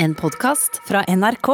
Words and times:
En 0.00 0.14
podkast 0.14 0.76
fra 0.86 1.00
NRK. 1.08 1.48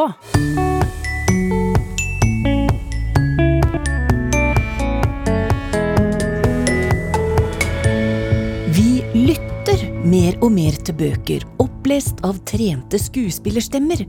Vi 8.68 9.00
lytter 9.14 9.86
mer 10.04 10.36
og 10.44 10.52
mer 10.52 10.76
til 10.76 10.92
bøker, 10.92 11.48
opplest 11.56 12.20
av 12.20 12.36
trente 12.44 13.00
skuespillerstemmer. 13.00 14.04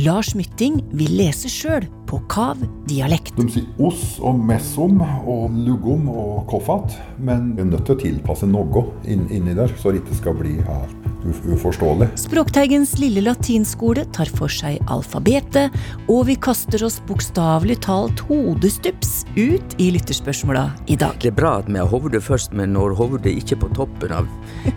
Lars 0.00 0.32
Mytting 0.32 0.80
vil 0.96 1.12
lese 1.20 1.52
sjøl 1.52 1.84
på 2.08 2.22
kav 2.32 2.64
dialekt. 2.88 3.36
De 3.36 3.50
sier 3.52 3.68
oss 3.84 4.16
og 4.24 4.40
messom 4.48 5.04
og 5.04 5.52
lugom 5.60 6.08
og 6.08 6.46
koffat, 6.48 6.96
men 7.20 7.52
vi 7.52 7.68
er 7.68 7.74
nødt 7.74 7.84
til 7.84 7.98
å 7.98 8.04
tilpasse 8.08 8.48
noe 8.48 8.88
inn, 9.04 9.28
inni 9.28 9.52
der, 9.52 9.76
så 9.76 9.92
det 9.92 10.06
ikke 10.06 10.22
skal 10.24 10.40
bli 10.40 10.62
helt 10.64 11.03
uforståelig. 11.24 12.08
Språkteigens 12.20 12.94
lille 13.00 13.22
latinskole 13.24 14.04
tar 14.14 14.30
for 14.36 14.52
seg 14.52 14.78
alfabetet, 14.92 15.74
og 16.08 16.26
vi 16.28 16.36
kaster 16.36 16.84
oss 16.86 17.00
bokstavelig 17.08 17.80
talt 17.86 18.24
hodestups 18.28 19.24
ut 19.36 19.76
i 19.80 19.90
lytterspørsmåla 19.96 20.66
i 20.92 20.98
dag. 21.00 21.18
Det 21.22 21.32
er 21.32 21.38
bra 21.38 21.56
at 21.62 21.70
vi 21.70 21.80
har 21.80 21.90
hovedet 21.90 22.22
først, 22.24 22.54
men 22.56 22.74
når 22.76 22.96
hovedet 23.00 23.32
ikke 23.34 23.56
er 23.58 23.62
på 23.64 23.72
toppen 23.80 24.14
av 24.14 24.28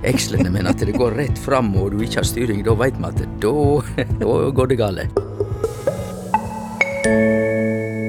ekslene, 0.07 0.51
men 0.53 0.69
at 0.69 0.81
det 0.83 0.97
går 0.97 1.17
rett 1.19 1.39
fram 1.41 1.73
og 1.77 1.93
du 1.93 2.03
ikke 2.03 2.21
har 2.21 2.29
styring, 2.31 2.63
da 2.65 2.77
veit 2.77 2.97
vi 2.97 3.09
at 3.11 3.23
da, 3.43 3.55
da 4.21 4.37
går 4.55 4.73
det 4.73 4.79
gale. 4.79 5.09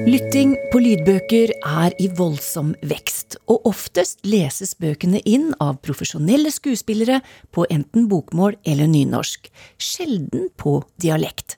Lytting 0.09 0.55
på 0.73 0.81
lydbøker 0.81 1.51
er 1.59 1.95
i 2.01 2.07
voldsom 2.17 2.71
vekst, 2.89 3.18
og 3.49 3.69
oftest 3.69 4.21
leses 4.29 4.75
bøkene 4.79 5.21
inn 5.25 5.51
av 5.63 5.81
profesjonelle 5.85 6.53
skuespillere 6.53 7.23
på 7.55 7.67
enten 7.73 8.09
bokmål 8.11 8.59
eller 8.69 8.91
nynorsk, 8.91 9.49
sjelden 9.81 10.51
på 10.61 10.83
dialekt. 11.01 11.57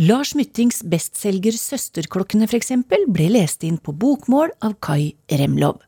Lars 0.00 0.32
Myttings 0.34 0.80
bestselger 0.88 1.52
Søsterklokkene 1.52 2.48
for 2.48 2.56
eksempel 2.56 3.04
ble 3.12 3.28
lest 3.34 3.66
inn 3.68 3.76
på 3.76 3.92
bokmål 3.92 4.54
av 4.64 4.78
Kai 4.80 5.12
Remlov. 5.28 5.82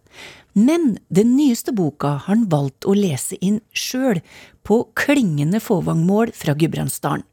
Men 0.52 0.98
den 1.08 1.32
nyeste 1.38 1.72
boka 1.72 2.18
har 2.18 2.26
han 2.26 2.44
valgt 2.52 2.84
å 2.84 2.92
lese 2.96 3.38
inn 3.40 3.62
sjøl, 3.72 4.20
på 4.62 4.84
klingende 4.94 5.58
fåvangmål 5.58 6.30
fra 6.38 6.54
Gudbrandsdalen. 6.54 7.24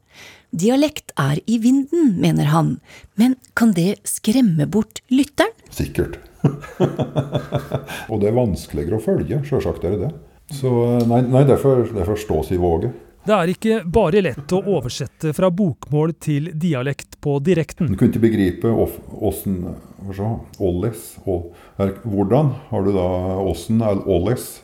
Dialekt 0.50 1.12
er 1.20 1.38
i 1.46 1.60
vinden, 1.62 2.16
mener 2.18 2.48
han, 2.50 2.72
men 3.14 3.36
kan 3.54 3.70
det 3.76 4.00
skremme 4.08 4.66
bort 4.66 4.98
lytteren? 5.12 5.54
Sikkert. 5.70 6.18
og 8.10 8.16
det 8.20 8.30
er 8.30 8.36
vanskeligere 8.36 8.98
å 8.98 9.04
følge, 9.04 9.42
sjølsagt 9.46 9.84
er 9.84 9.96
det 9.96 10.08
det. 10.08 10.10
Så 10.56 10.70
nei, 11.06 11.22
nei 11.30 11.44
derfor, 11.46 11.84
derfor 11.94 12.18
stås 12.18 12.50
i 12.54 12.58
våget. 12.60 12.96
Det 13.20 13.34
er 13.36 13.50
ikke 13.52 13.80
bare 13.84 14.22
lett 14.24 14.52
å 14.56 14.62
oversette 14.78 15.34
fra 15.36 15.50
bokmål 15.52 16.14
til 16.24 16.48
dialekt 16.56 17.18
på 17.20 17.36
direkten. 17.44 17.90
Du 17.92 17.98
kunne 18.00 18.14
ikke 18.14 18.22
begripe 18.22 18.70
åssen 18.72 19.58
Ollis 20.58 21.18
Hvordan 21.26 22.54
har 22.70 22.86
du 22.86 22.94
da 22.96 23.08
åssen 23.44 23.82
eller 23.84 24.08
Olles? 24.08 24.62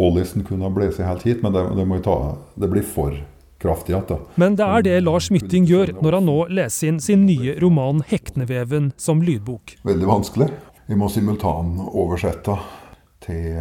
Ollesen 0.00 0.46
kunne 0.46 0.64
ha 0.64 0.72
blåst 0.72 1.02
helt 1.04 1.26
hit, 1.26 1.42
men 1.42 1.52
det, 1.52 1.66
det, 1.76 1.84
ta, 2.06 2.16
det 2.56 2.70
blir 2.72 2.86
for 2.86 3.12
kraftig 3.60 3.92
igjen. 3.92 4.24
Men 4.38 4.56
det 4.56 4.64
er 4.64 4.84
det 4.86 4.96
Lars 5.02 5.28
Mytting 5.34 5.66
gjør 5.68 5.96
når 5.98 6.18
han 6.20 6.28
nå 6.30 6.38
leser 6.54 6.92
inn 6.92 7.00
sin 7.02 7.26
nye 7.26 7.58
roman 7.60 8.04
'Hekneveven' 8.06 8.92
som 8.96 9.20
lydbok. 9.26 9.76
Veldig 9.84 10.08
vanskelig. 10.08 10.48
Vi 10.88 10.96
må 10.96 11.10
simultanoversette 11.12 12.54
til 13.20 13.58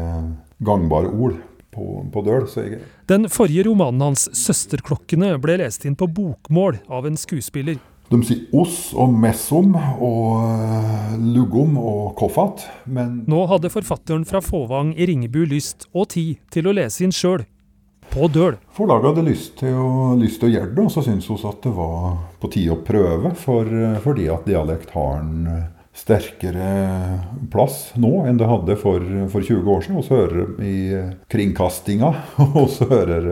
gangbare 0.63 1.09
ord 1.11 1.35
på, 1.75 2.05
på 2.13 2.23
døl. 2.23 2.47
Jeg... 2.55 2.79
Den 3.11 3.27
forrige 3.31 3.67
romanen 3.67 4.05
hans 4.05 4.29
'Søsterklokkene' 4.31 5.35
ble 5.43 5.57
lest 5.59 5.83
inn 5.85 5.97
på 5.99 6.07
bokmål 6.07 6.79
av 6.87 7.09
en 7.09 7.19
skuespiller. 7.19 7.81
De 8.07 8.21
sier 8.23 8.47
oss 8.55 8.93
og 8.95 9.11
messom 9.11 9.75
og 9.75 11.19
lugom 11.19 11.75
og 11.81 12.15
koffat, 12.15 12.63
men 12.87 13.25
Nå 13.27 13.43
hadde 13.51 13.73
forfatteren 13.73 14.23
fra 14.23 14.39
Fåvang 14.39 14.93
i 14.95 15.09
Ringebu 15.09 15.43
lyst 15.51 15.89
og 15.91 16.13
tid 16.15 16.39
til 16.53 16.71
å 16.71 16.75
lese 16.79 17.03
inn 17.03 17.11
sjøl. 17.11 17.43
På 18.07 18.29
døl. 18.31 18.55
Forlaget 18.71 19.09
hadde 19.11 19.27
lyst 19.27 19.57
til, 19.59 19.75
å, 19.75 20.15
lyst 20.15 20.39
til 20.39 20.47
å 20.47 20.53
gjøre 20.53 20.71
det, 20.71 20.85
og 20.87 20.93
så 20.95 21.03
syntes 21.03 21.27
vi 21.27 21.49
at 21.51 21.59
det 21.67 21.73
var 21.75 22.13
på 22.39 22.49
tide 22.55 22.77
å 22.77 22.79
prøve. 22.87 23.33
For, 23.35 23.67
fordi 24.05 24.29
at 24.31 24.47
dialekt 24.47 24.95
har 24.95 25.19
en 25.19 25.49
sterkere 25.97 26.69
plass 27.51 27.91
nå 27.97 28.11
enn 28.29 28.37
det 28.37 28.49
hadde 28.49 28.77
for, 28.79 29.03
for 29.31 29.41
20 29.41 29.71
år 29.73 29.83
siden. 29.85 29.99
Og 29.99 30.05
så 30.05 30.19
hører 30.21 30.63
i 30.63 30.77
kringkastinga, 31.31 32.13
og 32.61 32.69
så 32.73 32.89
hører 32.91 33.29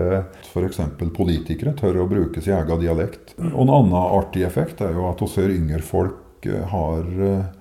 f.eks. 0.50 0.81
politikere 1.16 1.76
tør 1.78 2.03
å 2.03 2.09
bruke 2.09 2.44
sin 2.44 2.58
egen 2.58 2.81
dialekt. 2.84 3.36
Og 3.53 3.66
en 3.66 3.74
annen 3.80 3.98
artig 4.02 4.46
effekt 4.48 4.84
er 4.86 4.96
jo 4.98 5.09
at 5.12 5.24
vi 5.24 5.31
hører 5.38 5.58
yngre 5.59 5.84
folk 5.86 6.22
har 6.46 7.08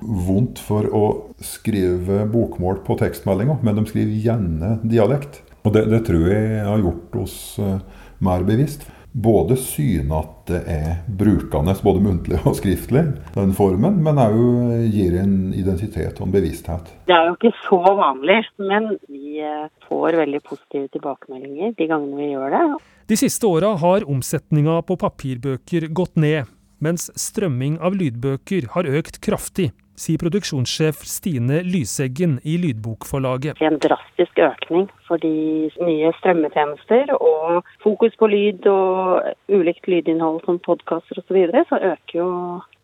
vondt 0.00 0.58
for 0.60 0.84
å 0.92 1.04
skrive 1.40 2.26
bokmål 2.28 2.82
på 2.84 2.98
tekstmeldinga, 3.00 3.56
men 3.64 3.78
de 3.78 3.84
skriver 3.88 4.26
gjerne 4.26 4.74
dialekt. 4.84 5.40
Og 5.64 5.72
det, 5.72 5.86
det, 5.88 6.02
tror 6.04 6.26
jeg 6.28 6.64
har 6.66 6.82
gjort 6.82 7.16
oss 7.22 7.36
uh, 7.62 7.78
mer 8.24 8.44
bevisst. 8.44 8.84
Både 9.14 9.54
synet 9.56 10.10
at 10.16 10.30
det 10.48 10.60
er 10.74 10.88
brukende, 11.06 11.74
både 11.86 12.00
muntlig 12.02 12.40
og 12.42 12.56
skriftlig, 12.58 13.04
den 13.36 13.52
formen, 13.54 14.00
men 14.02 14.18
òg 14.18 14.88
gir 14.90 15.14
en 15.22 15.52
identitet 15.54 16.18
og 16.18 16.26
en 16.26 16.34
bevissthet. 16.34 16.90
Det 17.06 17.14
er 17.14 17.30
jo 17.30 17.36
ikke 17.36 17.52
så 17.62 17.78
vanlig, 17.94 18.40
men 18.58 18.96
vi 19.06 19.38
får 19.86 20.18
veldig 20.18 20.42
positive 20.42 20.90
tilbakemeldinger 20.96 21.76
de 21.78 21.88
gangene 21.92 22.18
vi 22.18 22.32
gjør 22.32 22.56
det. 22.56 22.64
De 23.12 23.20
siste 23.20 23.46
åra 23.46 23.70
har 23.84 24.08
omsetninga 24.10 24.80
på 24.88 24.98
papirbøker 24.98 25.86
gått 25.94 26.18
ned, 26.18 26.50
mens 26.82 27.06
strømming 27.14 27.78
av 27.78 27.94
lydbøker 27.94 28.72
har 28.74 28.90
økt 28.98 29.22
kraftig 29.22 29.70
sier 29.98 30.20
produksjonssjef 30.20 31.02
Stine 31.08 31.60
Lyseggen 31.66 32.38
i 32.42 32.56
Lydbokforlaget. 32.62 33.60
En 33.64 33.78
drastisk 33.82 34.38
økning 34.42 34.88
for 35.08 35.22
de 35.22 35.70
nye 35.80 36.12
strømmetjenester 36.20 37.14
og 37.16 37.66
fokus 37.84 38.16
på 38.20 38.28
lyd 38.32 38.66
og 38.70 39.26
ulikt 39.52 39.88
lydinnhold 39.90 40.42
som 40.46 40.60
podkaster 40.64 41.20
osv., 41.20 41.28
så, 41.28 41.36
videre, 41.36 41.64
så 41.68 41.80
øker 41.80 42.18
jo, 42.18 42.30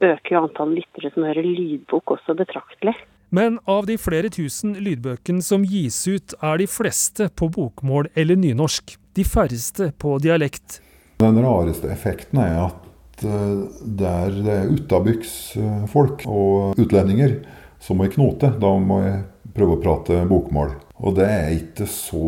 øker 0.03 0.35
jo 0.37 0.43
antall 0.45 0.77
lyttere 0.79 1.13
som 1.15 1.27
hører 1.29 1.47
lydbok 1.47 2.17
også 2.17 2.37
betraktelig. 2.39 2.97
Men 3.31 3.61
av 3.71 3.87
de 3.87 3.95
flere 4.01 4.31
tusen 4.33 4.75
lydbøkene 4.83 5.45
som 5.47 5.63
gis 5.63 6.03
ut, 6.11 6.35
er 6.43 6.59
de 6.59 6.67
fleste 6.67 7.29
på 7.31 7.47
bokmål 7.55 8.11
eller 8.19 8.39
nynorsk. 8.39 8.97
De 9.15 9.27
færreste 9.27 9.93
på 9.99 10.17
dialekt. 10.23 10.81
Den 11.23 11.39
rareste 11.45 11.91
effekten 11.93 12.41
er 12.43 12.57
at 12.65 12.90
der 13.23 14.37
det 14.37 14.55
er 14.55 14.71
utabygdsfolk 14.75 16.25
og 16.31 16.81
utlendinger 16.81 17.39
så 17.81 17.97
må 17.97 18.07
jeg 18.07 18.17
knote, 18.19 18.53
da 18.61 18.71
må 18.77 19.01
jeg 19.03 19.23
prøve 19.57 19.79
å 19.79 19.81
prate 19.81 20.21
bokmål. 20.29 20.75
Og 21.01 21.17
det 21.17 21.27
er 21.27 21.47
jeg 21.49 21.61
ikke 21.63 21.87
så 21.89 22.25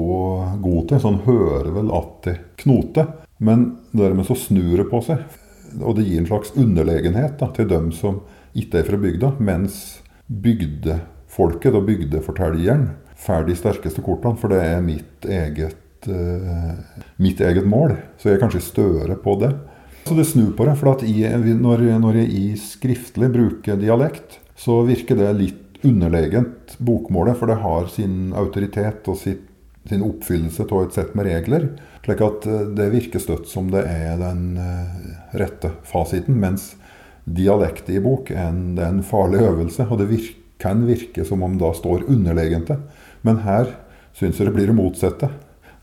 god 0.65 0.87
til. 0.89 1.01
Så 1.01 1.11
han 1.11 1.21
hører 1.27 1.69
vel 1.77 1.93
at 1.93 2.15
det 2.25 2.37
knoter. 2.65 3.11
Men 3.43 3.67
dermed 3.93 4.27
så 4.29 4.37
snur 4.39 4.81
det 4.81 4.89
på 4.89 5.03
seg. 5.05 5.21
Og 5.83 5.99
det 5.99 6.07
gir 6.09 6.23
en 6.23 6.31
slags 6.31 6.55
underlegenhet 6.57 7.37
da, 7.41 7.51
til 7.53 7.69
dem 7.69 7.91
som 7.97 8.23
ikke 8.57 8.81
er 8.81 8.89
fra 8.89 9.01
bygda. 9.03 9.35
Mens 9.45 9.83
bygdefolket 10.27 11.77
og 11.77 11.85
bygdefortelleren 11.91 12.89
får 13.21 13.45
de 13.51 13.59
sterkeste 13.61 14.05
kortene. 14.05 14.41
For 14.41 14.53
det 14.53 14.63
er 14.71 14.81
mitt 14.87 15.29
eget, 15.29 16.09
uh, 16.09 16.81
mitt 17.21 17.45
eget 17.45 17.69
mål. 17.69 17.99
Så 18.17 18.31
jeg 18.31 18.41
er 18.41 18.45
kanskje 18.47 18.65
større 18.73 19.21
på 19.21 19.37
det. 19.45 19.53
Så 20.05 20.15
det 20.19 20.25
snur 20.25 20.51
på 20.57 20.67
det. 20.67 20.75
For 20.81 21.05
i, 21.07 21.23
når, 21.55 21.85
når, 22.03 22.19
jeg 22.23 22.33
i 22.35 22.47
skriftlig 22.59 23.31
bruker 23.33 23.79
dialekt, 23.81 24.41
så 24.59 24.81
virker 24.87 25.19
det 25.19 25.31
litt 25.39 25.87
underlegent 25.87 26.77
bokmålet. 26.83 27.39
For 27.39 27.51
det 27.51 27.61
har 27.63 27.89
sin 27.93 28.35
autoritet 28.37 29.09
og 29.11 29.19
sitt, 29.21 29.47
sin 29.89 30.05
oppfyllelse 30.07 30.67
av 30.69 30.85
et 30.85 30.99
sett 30.99 31.15
med 31.19 31.27
regler. 31.27 31.71
Slik 32.05 32.23
at 32.23 32.47
det 32.77 32.91
virker 32.93 33.23
støtt 33.23 33.49
som 33.51 33.71
det 33.71 33.83
er 33.91 34.19
den 34.21 34.59
rette 35.39 35.73
fasiten. 35.87 36.39
Mens 36.43 36.73
dialekt 37.25 37.91
i 37.91 38.03
bok 38.03 38.31
er 38.35 38.49
en, 38.49 38.65
er 38.79 38.91
en 38.91 39.03
farlig 39.07 39.43
øvelse. 39.47 39.87
Og 39.89 40.03
det 40.03 40.11
virker, 40.11 40.39
kan 40.63 40.85
virke 40.87 41.25
som 41.27 41.43
om 41.43 41.57
da 41.59 41.73
står 41.75 42.05
underlegente. 42.11 42.77
Men 43.27 43.41
her 43.43 43.73
syns 44.15 44.39
jeg 44.39 44.47
det 44.47 44.55
blir 44.55 44.71
det 44.71 44.77
motsatte. 44.79 45.31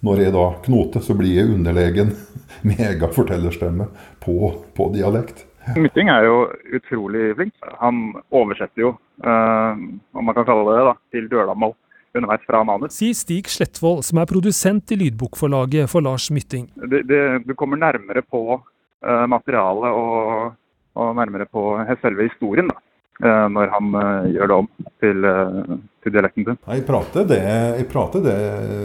Når 0.05 0.23
jeg 0.23 0.33
da 0.35 0.45
knoter, 0.65 1.03
så 1.03 1.15
blir 1.17 1.41
jeg 1.41 1.51
underlegen 1.51 2.13
megafortellerstemme 2.69 3.89
på, 4.23 4.37
på 4.75 4.89
dialekt. 4.95 5.45
Mytting 5.77 6.09
er 6.09 6.25
jo 6.25 6.37
utrolig 6.77 7.33
flink. 7.37 7.53
Han 7.81 8.01
oversetter 8.33 8.85
jo, 8.85 8.93
uh, 9.25 9.75
om 10.15 10.25
man 10.25 10.37
kan 10.37 10.47
kalle 10.47 10.65
det 10.69 10.77
det, 10.79 10.87
da, 10.87 10.95
til 11.13 11.29
dølamål 11.31 11.75
underveis 12.17 12.45
fra 12.47 12.63
manus. 12.65 12.95
Sier 12.95 13.17
Stig 13.17 13.49
Slettvold, 13.51 14.01
som 14.07 14.21
er 14.21 14.29
produsent 14.29 14.93
i 14.95 14.97
lydbokforlaget 15.03 15.91
for 15.91 16.05
Lars 16.05 16.29
Mytting. 16.33 16.69
Det, 16.89 17.03
det, 17.09 17.21
du 17.45 17.53
kommer 17.59 17.79
nærmere 17.79 18.23
på 18.25 18.43
uh, 18.57 19.25
materialet 19.29 19.93
og, 19.93 20.55
og, 20.97 21.11
nærmere 21.19 21.45
på 21.45 21.71
selve 22.01 22.29
historien. 22.31 22.71
da. 22.71 22.79
Når 23.19 23.71
han 23.73 23.95
uh, 23.99 24.27
gjør 24.31 24.47
det 24.47 24.55
om 24.55 24.67
til, 25.03 25.25
uh, 25.27 25.73
til 26.03 26.13
dialekten 26.15 26.45
sin. 26.47 26.59
Jeg 26.71 26.85
prater 26.87 27.25
det, 27.27 27.39
jeg 27.81 27.87
prater 27.91 28.23
det 28.23 28.35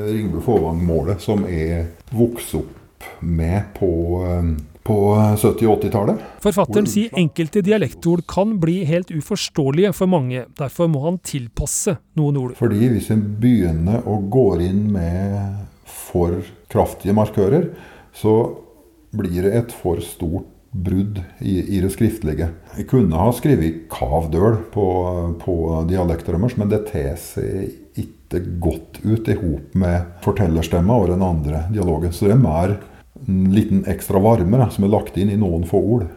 Ringbu 0.09 0.41
Fåvang-målet 0.43 1.23
som 1.23 1.45
er 1.47 1.85
vokst 2.11 2.57
opp 2.59 2.81
med 3.23 3.69
på, 3.77 3.91
på 4.83 4.97
70- 5.37 5.69
og 5.69 5.85
80-tallet. 5.85 6.25
Forfatteren 6.43 6.89
sier 6.89 7.15
enkelte 7.21 7.63
dialektord 7.65 8.25
kan 8.31 8.57
bli 8.63 8.79
helt 8.89 9.13
uforståelige 9.15 9.93
for 9.97 10.11
mange. 10.11 10.47
Derfor 10.59 10.89
må 10.91 11.05
han 11.07 11.21
tilpasse 11.25 11.99
noen 12.19 12.41
ord. 12.41 12.57
Fordi 12.59 12.89
hvis 12.95 13.13
en 13.15 13.23
begynner 13.41 14.09
å 14.09 14.19
gå 14.33 14.47
inn 14.65 14.87
med 14.95 15.39
for 15.85 16.41
kraftige 16.73 17.15
markører, 17.17 17.71
så 18.15 18.35
blir 19.15 19.47
det 19.47 19.55
et 19.59 19.75
for 19.75 20.03
stort 20.05 20.49
brudd 20.75 21.21
i, 21.38 21.76
i, 21.76 21.81
det 21.81 21.93
skriftlige. 21.94 22.49
Jeg 22.75 22.88
kunne 22.91 23.19
ha 23.19 23.31
skrevet 23.35 23.85
kavdøl 23.93 24.56
på, 24.75 24.87
på 25.38 25.55
dialekten 25.87 26.35
deres, 26.35 26.56
men 26.59 26.73
det 26.73 26.81
tar 26.88 27.15
seg 27.21 28.00
ikke 28.00 28.41
godt 28.62 28.99
ut 29.05 29.31
i 29.31 29.37
hop 29.38 29.76
med 29.79 30.17
fortellerstemma 30.25 30.97
og 30.99 31.12
den 31.12 31.23
andre 31.23 31.69
dialogen. 31.71 32.12
Så 32.12 32.26
det 32.26 32.35
er 32.35 32.43
mer 32.43 32.75
en 33.23 33.44
liten 33.55 33.85
ekstra 33.88 34.19
varme 34.19 34.59
da, 34.59 34.67
som 34.75 34.87
er 34.87 34.93
lagt 34.97 35.19
inn 35.21 35.31
i 35.31 35.38
noen 35.38 35.62
få 35.69 35.79
ord. 35.79 36.09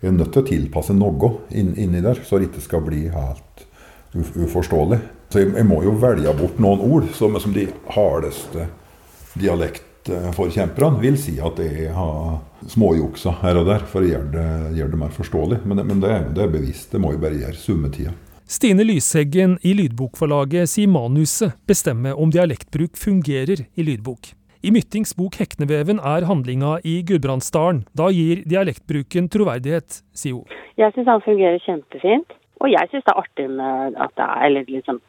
Jeg 0.00 0.12
er 0.12 0.16
nødt 0.18 0.30
til 0.36 0.44
å 0.44 0.46
tilpasse 0.46 0.94
noe 0.94 1.32
inn, 1.50 1.74
inni 1.80 2.02
der, 2.04 2.20
så 2.22 2.38
det 2.38 2.52
ikke 2.52 2.62
skal 2.68 2.84
bli 2.86 3.08
helt 3.10 3.66
uforståelig. 4.14 5.00
Så 5.32 5.42
jeg, 5.42 5.50
jeg, 5.56 5.66
må 5.66 5.80
jo 5.82 5.96
velge 5.98 6.36
bort 6.38 6.60
noen 6.62 6.84
ord 6.86 7.10
som, 7.18 7.34
som 7.42 7.56
de 7.56 7.66
hardeste 7.96 8.68
dialektforkjemperne 10.04 11.00
vil 11.02 11.16
si 11.20 11.38
at 11.42 11.58
jeg 11.62 11.92
har 11.94 12.38
småjuksa 12.68 13.38
her 13.42 13.60
og 13.60 13.68
der 13.68 13.84
for 13.88 14.04
å 14.04 14.10
gjøre 14.10 14.30
det, 14.34 14.46
gjøre 14.78 14.92
det 14.92 15.00
mer 15.00 15.14
forståelig. 15.14 15.58
Men, 15.64 15.82
men 15.88 16.02
det, 16.02 16.12
det, 16.36 16.44
er 16.44 16.52
bevisst. 16.52 16.92
Det 16.92 17.00
må 17.02 17.14
jeg 17.14 17.22
bare 17.24 17.40
gjøre 17.40 17.58
summetida. 17.60 18.14
Stine 18.44 18.84
Lysheggen 18.84 19.56
i 19.64 19.72
Lydbokforlaget 19.78 20.68
sier 20.68 20.90
manuset 20.92 21.56
bestemmer 21.68 22.18
om 22.20 22.32
dialektbruk 22.32 22.98
fungerer 23.00 23.64
i 23.64 23.86
lydbok. 23.86 24.34
I 24.64 24.70
Myttings 24.72 25.12
bok 25.16 25.36
'Hekneveven' 25.36 26.00
er 26.00 26.24
handlinga 26.24 26.78
i 26.84 27.02
Gudbrandsdalen. 27.04 27.84
Da 27.92 28.08
gir 28.08 28.44
dialektbruken 28.48 29.28
troverdighet, 29.28 30.00
sier 30.16 30.40
hun. 30.40 30.46
Jeg 30.80 30.92
syns 30.94 31.08
han 31.08 31.24
fungerer 31.24 31.60
kjempefint. 31.64 32.32
Og 32.62 32.70
jeg 32.72 32.88
syns 32.88 33.04
det 33.04 33.12
er 33.12 33.20
artig 33.20 33.48
med 33.50 33.98
at 34.00 34.12
det 34.16 34.24
er 34.24 34.46
eller 34.46 34.70
liksom 34.70 35.00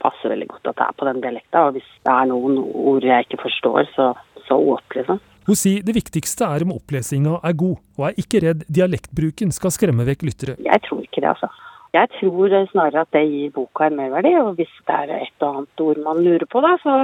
passer 0.00 0.32
veldig 0.32 0.48
godt 0.48 0.70
at 0.70 0.78
det 0.78 0.86
er 0.86 0.98
på 0.98 1.08
den 1.08 1.22
dialekta. 1.24 1.64
Og 1.66 1.76
hvis 1.76 1.88
det 2.06 2.12
er 2.14 2.28
noen 2.30 2.58
ord 2.60 3.06
jeg 3.06 3.26
ikke 3.26 3.42
forstår, 3.42 3.88
så, 3.96 4.12
opp, 4.56 4.96
liksom. 4.96 5.20
Hun 5.48 5.58
sier 5.58 5.82
det 5.86 5.96
viktigste 5.96 6.46
er 6.46 6.66
om 6.66 6.74
opplesinga 6.76 7.40
er 7.46 7.56
god, 7.58 7.80
og 7.98 8.06
er 8.10 8.20
ikke 8.20 8.42
redd 8.44 8.66
dialektbruken 8.68 9.54
skal 9.54 9.72
skremme 9.74 10.06
vekk 10.06 10.26
lyttere. 10.28 10.58
Jeg 10.62 10.82
tror 10.86 11.02
ikke 11.02 11.22
det, 11.24 11.32
altså. 11.32 11.50
Jeg 11.90 12.06
tror 12.20 12.52
snarere 12.70 13.02
at 13.02 13.10
det 13.16 13.24
gir 13.26 13.50
boka 13.56 13.88
en 13.88 13.98
merverdi, 13.98 14.30
og 14.38 14.54
hvis 14.60 14.70
det 14.86 14.94
er 14.94 15.16
et 15.24 15.42
og 15.42 15.62
annet 15.62 15.82
ord 15.82 16.04
man 16.04 16.22
lurer 16.22 16.46
på, 16.46 16.62
da, 16.62 16.76
så 16.84 16.94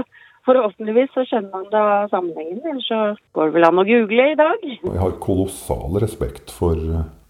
forhåpentligvis 0.46 1.10
så 1.14 1.24
skjønner 1.26 1.50
man 1.50 1.66
da 1.72 1.84
sammenhengen. 2.12 2.62
Ellers 2.70 2.86
så 2.86 3.00
går 3.34 3.50
det 3.50 3.56
vel 3.56 3.66
an 3.66 3.82
å 3.82 3.86
google 3.88 4.30
i 4.30 4.38
dag. 4.38 4.66
Jeg 4.70 5.02
har 5.02 5.20
kolossal 5.22 5.98
respekt 6.02 6.54
for 6.54 6.78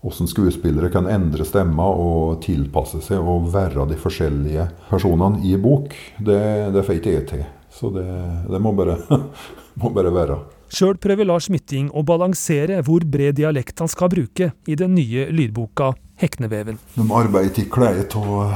hvordan 0.04 0.30
skuespillere 0.30 0.92
kan 0.92 1.08
endre 1.10 1.46
stemma 1.48 1.88
og 1.96 2.42
tilpasse 2.44 3.00
seg 3.02 3.24
og 3.24 3.48
være 3.54 3.88
de 3.90 3.98
forskjellige 3.98 4.68
personene 4.90 5.40
i 5.48 5.56
bok. 5.56 5.96
Det, 6.20 6.42
det 6.76 6.84
får 6.84 7.00
ikke 7.00 7.14
jeg 7.16 7.28
til. 7.32 7.46
Så 7.76 7.90
det, 7.92 8.06
det 8.48 8.60
må, 8.62 8.72
bare, 8.72 8.96
må, 9.80 9.90
bare, 9.92 10.12
være. 10.14 10.38
Sjøl 10.72 10.96
prøver 11.00 11.28
Lars 11.28 11.50
Mytting 11.52 11.90
å 11.92 12.02
balansere 12.06 12.80
hvor 12.86 13.04
bred 13.04 13.36
dialekt 13.38 13.82
han 13.84 13.92
skal 13.92 14.10
bruke 14.12 14.50
i 14.66 14.78
den 14.78 14.96
nye 14.96 15.28
lydboka 15.28 15.92
'Hekneveven'. 16.16 16.80
De 16.96 17.04
arbeider 17.12 17.62
i 17.62 17.68
klær 17.68 18.00
av 18.16 18.54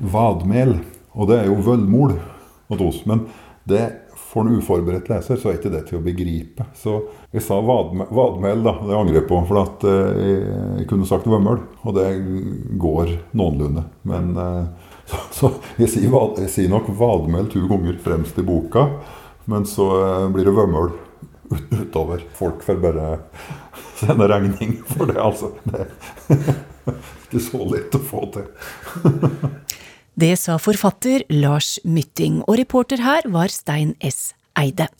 vadmel, 0.00 0.78
og 1.12 1.28
det 1.28 1.42
er 1.42 1.50
jo 1.50 1.60
vølmol 1.66 2.16
hos 2.72 2.80
oss. 2.80 3.02
Men 3.06 3.26
det 3.68 3.84
for 4.32 4.48
en 4.48 4.56
uforberedt 4.56 5.10
leser 5.12 5.36
så 5.36 5.50
er 5.50 5.58
ikke 5.58 5.72
det 5.74 5.82
til 5.90 5.98
å 5.98 6.04
begripe. 6.04 6.64
Så 6.72 6.96
jeg 7.34 7.44
sa 7.44 7.58
vadmel, 7.60 8.08
vadmel 8.08 8.64
da. 8.64 8.72
Det 8.80 8.96
angrer 8.96 9.18
jeg 9.20 9.28
på. 9.28 9.40
For 9.50 9.60
at 9.60 9.84
eh, 9.84 10.22
jeg, 10.24 10.38
jeg, 10.80 10.86
kunne 10.88 11.08
sagt 11.08 11.28
vømmøl, 11.28 11.60
og 11.84 11.98
det 11.98 12.06
går 12.80 13.12
noenlunde. 13.36 13.84
Men 14.08 14.32
eh, 14.40 14.88
så, 15.38 15.54
jeg, 15.78 15.90
sier, 15.92 16.10
jeg, 16.40 16.50
sier, 16.52 16.70
nok 16.72 16.90
vadmel 16.98 17.48
to 17.52 17.64
ganger 17.70 17.98
fremst 18.02 18.38
i 18.38 18.46
boka, 18.46 18.88
men 19.50 19.66
så 19.68 19.88
eh, 19.98 20.28
blir 20.34 20.48
det 20.48 20.56
vømmøl 20.56 20.92
utover. 21.52 22.22
Folk 22.38 22.62
får 22.64 22.80
bare 22.82 23.08
sende 24.00 24.28
regning 24.30 24.78
for 24.88 25.10
det, 25.10 25.18
altså. 25.20 25.52
Det 25.68 25.88
ikke 27.26 27.42
så 27.44 27.64
lett 27.70 27.96
å 27.96 28.02
få 28.02 28.26
til. 28.34 28.48
Det 30.12 30.34
sa 30.36 30.58
forfatter 30.60 31.24
Lars 31.32 31.78
Mytting, 31.88 32.42
og 32.44 32.60
reporter 32.60 33.00
her 33.04 33.28
var 33.32 33.52
Stein 33.52 33.96
S. 34.04 34.32
Eide. 34.58 34.90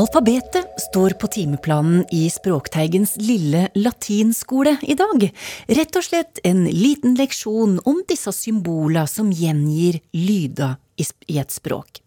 Alfabetet 0.00 0.80
står 0.80 1.10
på 1.20 1.28
timeplanen 1.28 2.04
i 2.14 2.22
Språkteigens 2.32 3.16
lille 3.20 3.66
latinskole 3.74 4.76
i 4.88 4.94
dag. 4.96 5.26
Rett 5.68 5.98
og 5.98 6.06
slett 6.06 6.40
en 6.46 6.62
liten 6.64 7.18
leksjon 7.18 7.74
om 7.84 7.98
disse 8.08 8.32
symbola 8.32 9.02
som 9.10 9.28
gjengir 9.34 9.98
lyda 10.16 10.70
i 10.96 11.36
et 11.42 11.52
språk. 11.52 12.00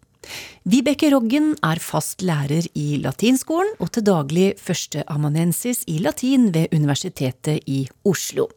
Vibeke 0.66 1.12
Roggen 1.12 1.52
er 1.62 1.82
fast 1.84 2.24
lærer 2.26 2.66
i 2.74 2.96
latinskolen 3.04 3.76
og 3.78 3.92
til 3.94 4.08
daglig 4.08 4.48
førsteamanuensis 4.58 5.84
i 5.86 6.00
latin 6.02 6.48
ved 6.56 6.74
Universitetet 6.74 7.62
i 7.70 7.84
Oslo. 8.10 8.48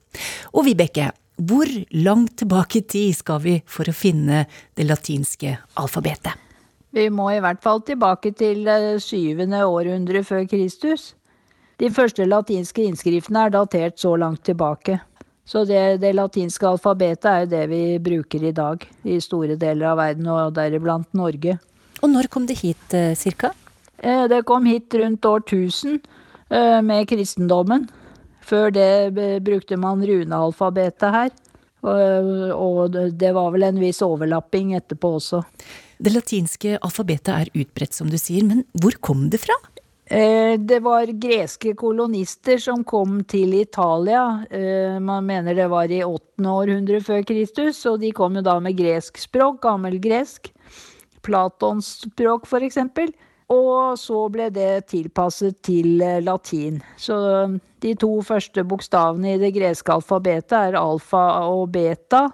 Og 0.56 0.66
Vibeke, 0.72 1.12
hvor 1.38 1.70
langt 1.94 2.40
tilbake 2.42 2.82
i 2.82 2.90
tid 2.90 3.14
skal 3.22 3.44
vi 3.46 3.60
for 3.70 3.86
å 3.86 3.98
finne 4.02 4.48
det 4.74 4.90
latinske 4.90 5.60
alfabetet? 5.78 6.47
Vi 6.98 7.10
må 7.14 7.30
i 7.30 7.42
hvert 7.44 7.62
fall 7.62 7.84
tilbake 7.86 8.32
til 8.34 8.66
syvende 9.04 9.62
århundre 9.70 10.24
før 10.26 10.48
Kristus. 10.50 11.12
De 11.78 11.92
første 11.94 12.26
latinske 12.26 12.88
innskriftene 12.90 13.44
er 13.46 13.54
datert 13.54 14.00
så 14.02 14.16
langt 14.18 14.42
tilbake. 14.48 14.98
Så 15.48 15.62
det, 15.70 16.02
det, 16.02 16.16
latinske 16.18 16.66
alfabetet 16.68 17.28
er 17.30 17.44
jo 17.44 17.52
det 17.54 17.62
vi 17.72 17.82
bruker 18.04 18.50
i 18.50 18.56
dag 18.56 18.82
i 19.06 19.20
store 19.24 19.56
deler 19.56 19.94
av 19.94 20.02
verden, 20.02 20.28
og 20.28 20.56
deriblant 20.58 21.14
Norge. 21.16 21.60
Og 22.02 22.12
når 22.12 22.28
kom 22.34 22.50
det 22.50 22.58
hit 22.64 22.98
eh, 22.98 23.14
cirka? 23.16 23.54
Eh, 24.02 24.26
det 24.28 24.42
kom 24.50 24.66
hit 24.68 24.98
rundt 24.98 25.26
år 25.26 25.46
1000 25.46 26.02
eh, 26.50 26.82
med 26.82 27.08
kristendommen. 27.08 27.88
Før 28.48 28.72
det 28.74 29.14
brukte 29.44 29.78
man 29.80 30.04
runealfabetet 30.08 31.14
her. 31.14 31.32
Og 31.84 32.94
det 32.96 33.32
var 33.36 33.52
vel 33.52 33.66
en 33.68 33.80
viss 33.80 34.00
overlapping 34.04 34.72
etterpå 34.78 35.18
også. 35.20 35.42
Det 35.98 36.14
latinske 36.14 36.78
alfabetet 36.78 37.34
er 37.34 37.52
utbredt, 37.58 37.96
som 37.96 38.10
du 38.12 38.18
sier, 38.22 38.46
men 38.46 38.64
hvor 38.78 38.96
kom 39.02 39.28
det 39.34 39.42
fra? 39.42 39.56
Eh, 40.08 40.56
det 40.60 40.80
var 40.86 41.10
greske 41.20 41.74
kolonister 41.76 42.62
som 42.64 42.84
kom 42.88 43.24
til 43.28 43.58
Italia. 43.58 44.46
Eh, 44.50 45.00
man 45.04 45.26
mener 45.26 45.56
det 45.58 45.68
var 45.68 45.92
i 45.92 46.04
8. 46.06 46.46
århundre 46.48 47.02
før 47.04 47.26
Kristus, 47.28 47.82
og 47.90 48.00
de 48.00 48.14
kom 48.16 48.38
jo 48.38 48.46
da 48.46 48.60
med 48.64 48.78
gresk 48.78 49.18
språk, 49.20 49.60
gammelgresk. 49.66 50.54
Platons 51.26 51.98
språk, 52.06 52.48
eksempel. 52.62 53.12
Og 53.52 53.98
så 54.00 54.28
ble 54.32 54.50
det 54.52 54.88
tilpasset 54.92 55.60
til 55.64 56.02
eh, 56.02 56.22
latin. 56.24 56.80
Så 56.96 57.18
de 57.84 57.94
to 58.00 58.22
første 58.22 58.64
bokstavene 58.64 59.34
i 59.34 59.42
det 59.42 59.54
greske 59.56 59.92
alfabetet 59.92 60.56
er 60.56 60.80
alfa 60.80 61.26
og 61.50 61.72
beta 61.76 62.30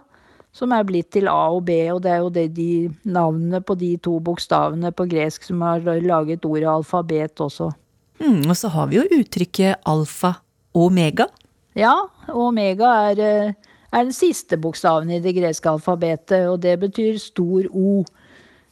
som 0.53 0.74
er 0.75 0.86
blitt 0.86 1.10
til 1.15 1.27
A 1.31 1.50
og 1.55 1.63
B, 1.67 1.75
og 1.93 2.03
det 2.05 2.12
er 2.13 2.22
jo 2.22 2.31
det 2.33 2.48
de 2.53 2.88
navnene 3.10 3.62
på 3.65 3.75
de 3.79 3.95
to 4.03 4.19
bokstavene 4.24 4.93
på 4.93 5.07
gresk 5.10 5.48
som 5.50 5.63
har 5.65 5.81
laget 5.81 6.45
ordet 6.45 6.69
alfabet 6.69 7.41
også. 7.41 7.72
Mm, 8.22 8.43
og 8.45 8.57
så 8.57 8.69
har 8.69 8.91
vi 8.91 9.00
jo 9.00 9.07
uttrykket 9.17 9.81
alfa 9.89 10.36
omega. 10.77 11.27
Ja, 11.77 11.95
omega 12.29 12.91
er, 13.10 13.19
eh, 13.19 13.53
er 13.91 14.03
den 14.03 14.13
siste 14.13 14.57
bokstaven 14.62 15.10
i 15.10 15.19
det 15.19 15.33
greske 15.36 15.69
alfabetet, 15.69 16.48
og 16.48 16.62
det 16.62 16.79
betyr 16.79 17.17
stor 17.17 17.65
O. 17.74 18.03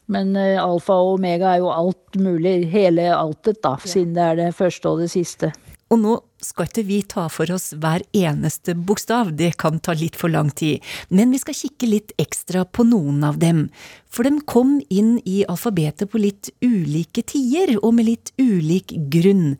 Men 0.05 0.35
eh, 0.35 0.61
alfa 0.61 0.93
og 0.93 1.17
omega 1.17 1.55
er 1.55 1.63
jo 1.65 1.73
alt 1.73 2.15
mulig, 2.21 2.69
hele 2.69 3.09
altet, 3.15 3.61
da, 3.63 3.75
siden 3.81 4.13
det 4.13 4.23
er 4.23 4.35
det 4.35 4.53
første 4.55 4.89
og 4.89 5.01
det 5.01 5.09
siste. 5.09 5.51
Og 5.91 5.99
nå 5.99 6.17
skal 6.41 6.69
ikke 6.69 6.85
vi 6.87 7.01
ta 7.03 7.25
for 7.31 7.51
oss 7.53 7.73
hver 7.75 8.05
eneste 8.15 8.73
bokstav, 8.73 9.33
det 9.37 9.53
kan 9.61 9.81
ta 9.83 9.93
litt 9.97 10.15
for 10.17 10.31
lang 10.31 10.49
tid, 10.55 10.79
men 11.11 11.33
vi 11.35 11.41
skal 11.41 11.57
kikke 11.57 11.89
litt 11.89 12.13
ekstra 12.21 12.63
på 12.65 12.85
noen 12.87 13.25
av 13.27 13.41
dem, 13.41 13.65
for 14.07 14.27
de 14.27 14.39
kom 14.47 14.77
inn 14.89 15.17
i 15.27 15.41
alfabetet 15.43 16.11
på 16.11 16.21
litt 16.23 16.49
ulike 16.63 17.25
tider 17.27 17.75
og 17.81 17.93
med 17.97 18.07
litt 18.07 18.33
ulik 18.39 18.95
grunn. 19.11 19.57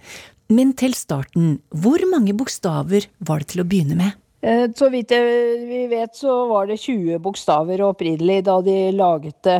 Men 0.52 0.74
til 0.80 0.96
starten, 0.98 1.60
hvor 1.70 2.02
mange 2.12 2.34
bokstaver 2.36 3.08
var 3.20 3.44
det 3.44 3.52
til 3.54 3.64
å 3.64 3.68
begynne 3.68 4.00
med? 4.00 4.18
Eh, 4.42 4.66
så 4.76 4.90
vidt 4.90 5.12
vi 5.12 5.84
vet 5.92 6.16
så 6.18 6.46
var 6.50 6.72
det 6.72 6.80
20 6.82 7.20
bokstaver 7.22 7.84
opprinnelig 7.86 8.42
da 8.48 8.58
de 8.66 8.78
laget 8.96 9.38
det. 9.46 9.60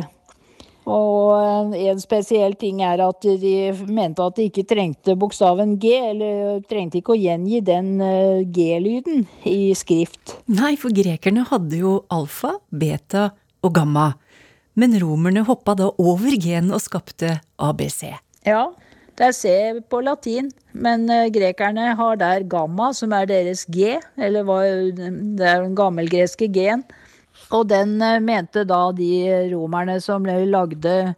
Og 0.90 1.74
en 1.78 2.00
spesiell 2.02 2.56
ting 2.58 2.80
er 2.82 2.98
at 3.04 3.22
de 3.22 3.54
mente 3.86 4.24
at 4.24 4.34
de 4.38 4.48
ikke 4.48 4.64
trengte 4.66 5.14
bokstaven 5.18 5.76
G, 5.78 5.92
eller 6.10 6.58
trengte 6.66 6.98
ikke 6.98 7.14
å 7.14 7.20
gjengi 7.20 7.60
den 7.62 7.92
G-lyden 8.50 9.26
i 9.46 9.70
skrift. 9.78 10.38
Nei, 10.50 10.74
for 10.80 10.90
grekerne 10.94 11.44
hadde 11.46 11.78
jo 11.84 12.00
alfa, 12.10 12.56
beta 12.68 13.28
og 13.62 13.74
gamma. 13.78 14.08
Men 14.74 14.96
romerne 14.98 15.44
hoppa 15.46 15.76
da 15.78 15.90
over 16.02 16.34
G-en 16.40 16.72
og 16.74 16.82
skapte 16.82 17.36
ABC. 17.62 18.08
Ja, 18.48 18.64
det 19.20 19.28
er 19.28 19.36
C 19.36 19.54
på 19.92 20.00
latin, 20.02 20.48
men 20.72 21.06
grekerne 21.34 21.92
har 21.98 22.18
der 22.18 22.42
gamma, 22.48 22.90
som 22.96 23.12
er 23.14 23.28
deres 23.30 23.66
G, 23.70 24.00
eller 24.16 24.48
det 24.98 25.46
er 25.46 25.62
den 25.62 25.78
gammelgreske 25.78 26.50
G-en. 26.50 26.82
Og 27.52 27.68
den 27.70 27.96
eh, 28.02 28.20
mente 28.24 28.64
da 28.68 28.84
de 28.96 29.12
romerne 29.52 29.98
som 30.00 30.26
lagde 30.26 31.14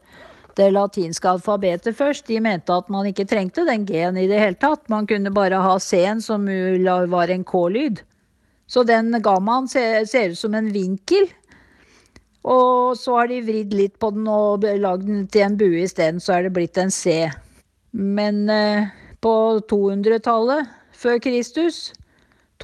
det 0.54 0.70
latinske 0.70 1.28
alfabetet 1.28 1.96
først, 1.98 2.28
de 2.30 2.38
mente 2.42 2.74
at 2.74 2.90
man 2.92 3.08
ikke 3.10 3.26
trengte 3.26 3.64
den 3.66 3.86
G-en 3.88 4.18
i 4.20 4.28
det 4.30 4.38
hele 4.38 4.58
tatt. 4.58 4.86
Man 4.92 5.06
kunne 5.10 5.32
bare 5.34 5.58
ha 5.58 5.78
C-en 5.82 6.22
som 6.22 6.46
var 7.10 7.32
en 7.32 7.46
K-lyd. 7.46 8.04
Så 8.66 8.84
den 8.86 9.10
ga 9.22 9.34
ser, 9.68 10.04
ser 10.06 10.30
ut 10.30 10.38
som 10.38 10.54
en 10.54 10.70
vinkel. 10.72 11.26
Og 12.44 12.96
så 13.00 13.16
har 13.18 13.28
de 13.28 13.40
vridd 13.42 13.74
litt 13.74 13.98
på 13.98 14.10
den 14.14 14.28
og 14.28 14.62
lagd 14.62 15.06
den 15.08 15.26
til 15.26 15.46
en 15.46 15.56
bue 15.56 15.84
isteden, 15.84 16.20
så 16.20 16.36
er 16.36 16.42
det 16.44 16.54
blitt 16.56 16.78
en 16.78 16.90
C. 16.90 17.30
Men 17.92 18.48
eh, 18.52 18.90
på 19.24 19.34
200-tallet 19.70 20.68
før 20.92 21.18
Kristus 21.24 21.88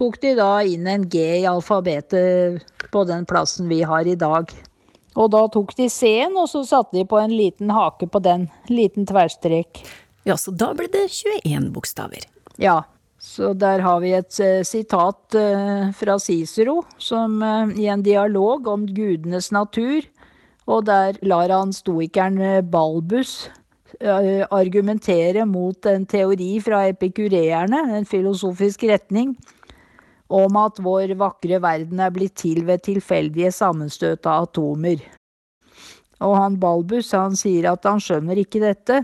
tok 0.01 0.21
de 0.23 0.35
da 0.39 0.63
inn 0.65 0.89
en 0.89 1.05
G 1.13 1.21
i 1.43 1.47
alfabetet 1.49 2.65
på 2.93 3.05
den 3.09 3.27
plassen 3.29 3.69
vi 3.69 3.83
har 3.85 4.09
i 4.09 4.17
dag. 4.19 4.49
Og 5.19 5.33
da 5.35 5.43
tok 5.53 5.75
de 5.77 5.89
C-en, 5.91 6.37
og 6.39 6.49
så 6.49 6.63
satte 6.65 6.97
de 6.97 7.05
på 7.09 7.19
en 7.21 7.35
liten 7.35 7.73
hake 7.75 8.09
på 8.09 8.23
den. 8.25 8.47
Liten 8.71 9.09
tverrstrek. 9.09 9.83
Ja, 10.29 10.37
så 10.39 10.55
da 10.55 10.71
ble 10.77 10.89
det 10.93 11.09
21 11.11 11.71
bokstaver. 11.75 12.25
Ja. 12.61 12.83
Så 13.21 13.51
der 13.53 13.83
har 13.85 13.99
vi 14.01 14.15
et 14.17 14.33
uh, 14.41 14.63
sitat 14.65 15.37
uh, 15.37 15.91
fra 15.93 16.15
Cicero 16.17 16.79
som, 16.97 17.35
uh, 17.45 17.69
i 17.77 17.85
en 17.93 18.01
dialog 18.01 18.71
om 18.73 18.87
gudenes 18.89 19.51
natur. 19.53 20.07
Og 20.65 20.87
der 20.89 21.19
lar 21.21 21.53
han 21.53 21.75
stoikeren 21.77 22.41
Balbus 22.71 23.51
argumentere 24.01 25.43
mot 25.45 25.85
en 25.91 26.07
teori 26.09 26.55
fra 26.65 26.85
epikureerne, 26.89 27.83
en 27.99 28.07
filosofisk 28.09 28.87
retning, 28.89 29.35
om 30.31 30.59
at 30.61 30.79
vår 30.83 31.17
vakre 31.19 31.59
verden 31.63 32.01
er 32.03 32.13
blitt 32.15 32.37
til 32.39 32.63
ved 32.69 32.85
tilfeldige 32.87 33.51
sammenstøt 33.55 34.29
av 34.31 34.47
atomer. 34.47 35.03
Og 36.21 36.37
han 36.37 36.59
Balbus 36.61 37.11
han 37.17 37.37
sier 37.39 37.71
at 37.73 37.87
han 37.89 38.01
skjønner 38.03 38.39
ikke 38.39 38.63
dette. 38.63 39.03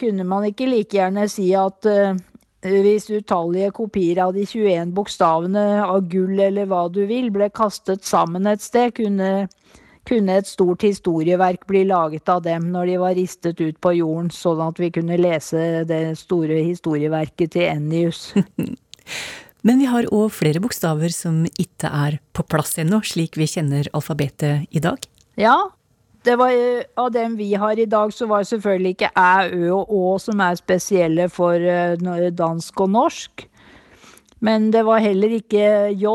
Kunne 0.00 0.26
man 0.26 0.48
ikke 0.48 0.66
like 0.66 0.96
gjerne 0.96 1.28
si 1.30 1.52
at 1.54 1.86
uh, 1.86 2.16
hvis 2.62 3.10
utallige 3.10 3.72
kopier 3.76 4.22
av 4.24 4.32
de 4.34 4.46
21 4.46 4.94
bokstavene 4.96 5.82
av 5.84 6.06
gull 6.10 6.40
eller 6.40 6.68
hva 6.70 6.86
du 6.90 7.04
vil 7.10 7.30
ble 7.34 7.50
kastet 7.54 8.06
sammen 8.06 8.48
et 8.50 8.62
sted, 8.64 8.94
kunne, 8.96 9.48
kunne 10.08 10.38
et 10.38 10.48
stort 10.48 10.86
historieverk 10.86 11.66
bli 11.70 11.84
laget 11.90 12.32
av 12.32 12.42
dem 12.46 12.70
når 12.72 12.90
de 12.90 12.98
var 13.02 13.18
ristet 13.18 13.60
ut 13.60 13.78
på 13.82 13.94
jorden, 13.98 14.30
sånn 14.30 14.62
at 14.64 14.80
vi 14.80 14.90
kunne 14.94 15.20
lese 15.20 15.84
det 15.90 16.04
store 16.22 16.62
historieverket 16.62 17.54
til 17.58 17.68
Ennius. 17.68 18.30
Men 19.62 19.78
vi 19.78 19.86
har 19.86 20.08
òg 20.10 20.32
flere 20.34 20.60
bokstaver 20.62 21.12
som 21.14 21.44
ikke 21.46 21.86
er 21.86 22.18
på 22.34 22.42
plass 22.50 22.74
ennå, 22.82 22.98
slik 23.06 23.38
vi 23.38 23.46
kjenner 23.46 23.86
alfabetet 23.94 24.66
i 24.74 24.82
dag. 24.82 24.98
Ja, 25.38 25.54
var, 26.26 26.52
av 26.98 27.12
dem 27.14 27.36
vi 27.38 27.52
har 27.54 27.78
i 27.78 27.86
dag, 27.86 28.12
så 28.14 28.26
var 28.26 28.42
det 28.42 28.50
selvfølgelig 28.50 28.94
ikke 28.96 29.12
æ, 29.14 29.34
ø 29.54 29.70
og 29.76 29.94
å 29.94 30.18
som 30.22 30.42
er 30.42 30.58
spesielle 30.58 31.28
for 31.30 31.54
eh, 31.54 31.94
dansk 32.34 32.82
og 32.82 32.90
norsk. 32.90 33.46
Men 34.42 34.70
det 34.74 34.82
var 34.86 35.02
heller 35.02 35.38
ikke 35.38 35.94
j, 35.94 36.10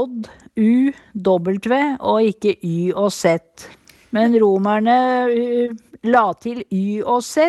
u, 0.60 0.72
w 1.16 1.80
og 2.00 2.24
ikke 2.24 2.58
y 2.60 2.92
og 2.92 3.12
z. 3.16 3.40
Men 4.12 4.36
romerne 4.40 4.98
eh, 5.32 5.72
la 6.04 6.34
til 6.36 6.66
y 6.68 7.00
og 7.00 7.24
z 7.24 7.48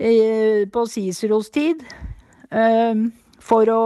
eh, 0.00 0.68
på 0.68 0.86
Ciceros 0.86 1.48
tid 1.50 1.80
for 3.42 3.70
å 3.70 3.82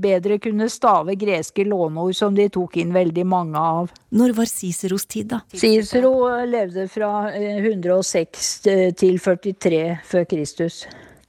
bedre 0.00 0.38
kunne 0.42 0.68
stave 0.72 1.16
greske 1.18 1.66
låneord 1.66 2.16
som 2.16 2.36
de 2.36 2.48
tok 2.52 2.78
inn 2.80 2.94
veldig 2.94 3.24
mange 3.28 3.60
av. 3.60 3.90
Når 4.16 4.36
var 4.38 4.50
Ciceros 4.50 5.06
tid, 5.10 5.32
da? 5.34 5.40
Cicero 5.52 6.12
levde 6.46 6.86
fra 6.92 7.28
106 7.34 8.46
eh, 8.70 8.86
til 8.96 9.18
43 9.22 9.82
før 10.06 10.30
Kristus. 10.30 10.84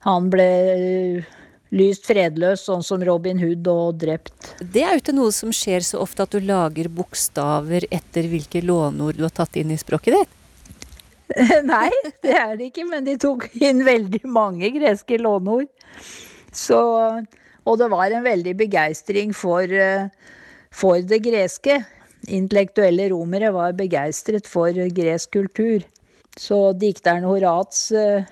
Han 0.07 0.29
ble 0.31 0.47
eh, 0.77 1.33
lyst 1.75 2.07
fredløs, 2.07 2.63
sånn 2.67 2.85
som 2.85 3.03
Robin 3.03 3.41
Hood, 3.41 3.67
og 3.67 3.99
drept. 3.99 4.53
Det 4.61 4.85
er 4.85 4.95
jo 4.95 5.03
ikke 5.03 5.17
noe 5.17 5.33
som 5.35 5.51
skjer 5.55 5.83
så 5.85 6.01
ofte 6.03 6.23
at 6.23 6.35
du 6.35 6.43
lager 6.43 6.89
bokstaver 6.93 7.89
etter 7.91 8.29
hvilke 8.31 8.63
låneord 8.63 9.19
du 9.19 9.25
har 9.27 9.35
tatt 9.35 9.59
inn 9.59 9.73
i 9.73 9.79
språket 9.79 10.15
ditt? 10.15 10.35
Nei, 11.67 11.89
det 12.23 12.37
er 12.39 12.55
det 12.55 12.69
ikke, 12.69 12.85
men 12.87 13.03
de 13.07 13.17
tok 13.19 13.49
inn 13.59 13.83
veldig 13.83 14.23
mange 14.31 14.71
greske 14.77 15.19
låneord. 15.19 15.67
Så 16.55 16.79
og 17.67 17.79
det 17.81 17.89
var 17.91 18.13
en 18.13 18.25
veldig 18.25 18.55
begeistring 18.61 19.33
for, 19.35 19.63
eh, 19.67 20.07
for 20.71 21.03
det 21.03 21.19
greske. 21.25 21.81
Intellektuelle 22.27 23.09
romere 23.11 23.51
var 23.53 23.75
begeistret 23.77 24.47
for 24.47 24.71
gresk 24.71 25.31
kultur. 25.35 25.83
Så 26.37 26.71
dikteren 26.79 27.27
Horats 27.27 27.91
eh, 27.91 28.23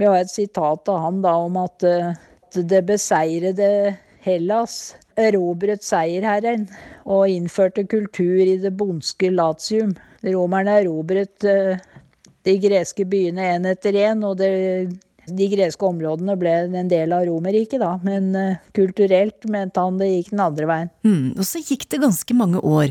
Vi 0.00 0.06
har 0.08 0.16
et 0.16 0.30
sitat 0.30 0.88
av 0.88 0.98
han 0.98 1.20
da 1.22 1.34
om 1.44 1.56
at 1.60 1.84
eh, 1.84 2.14
det 2.56 2.80
beseirede 2.88 3.94
Hellas 4.24 4.96
erobret 5.20 5.84
seierherren 5.84 6.64
og 7.04 7.28
innførte 7.28 7.84
kultur 7.86 8.40
i 8.40 8.56
det 8.58 8.72
bondske 8.80 9.30
Latium. 9.30 9.92
Romerne 10.24 10.78
erobret 10.80 11.44
de 12.42 12.54
greske 12.58 13.04
byene 13.04 13.50
én 13.52 13.68
etter 13.68 13.98
én, 14.00 14.24
og 14.24 14.38
det 14.40 14.50
de 15.26 15.48
greske 15.52 15.86
områdene 15.86 16.34
ble 16.38 16.54
en 16.66 16.88
del 16.90 17.12
av 17.14 17.26
Romerriket, 17.28 17.80
da, 17.82 17.94
men 18.04 18.32
uh, 18.34 18.56
kulturelt 18.74 19.46
mente 19.50 19.82
han 19.82 20.00
det 20.00 20.10
gikk 20.10 20.32
den 20.32 20.42
andre 20.42 20.68
veien. 20.70 20.90
Mm, 21.06 21.28
og 21.36 21.44
så 21.46 21.62
gikk 21.62 21.86
det 21.92 22.02
ganske 22.02 22.36
mange 22.36 22.62
år. 22.62 22.90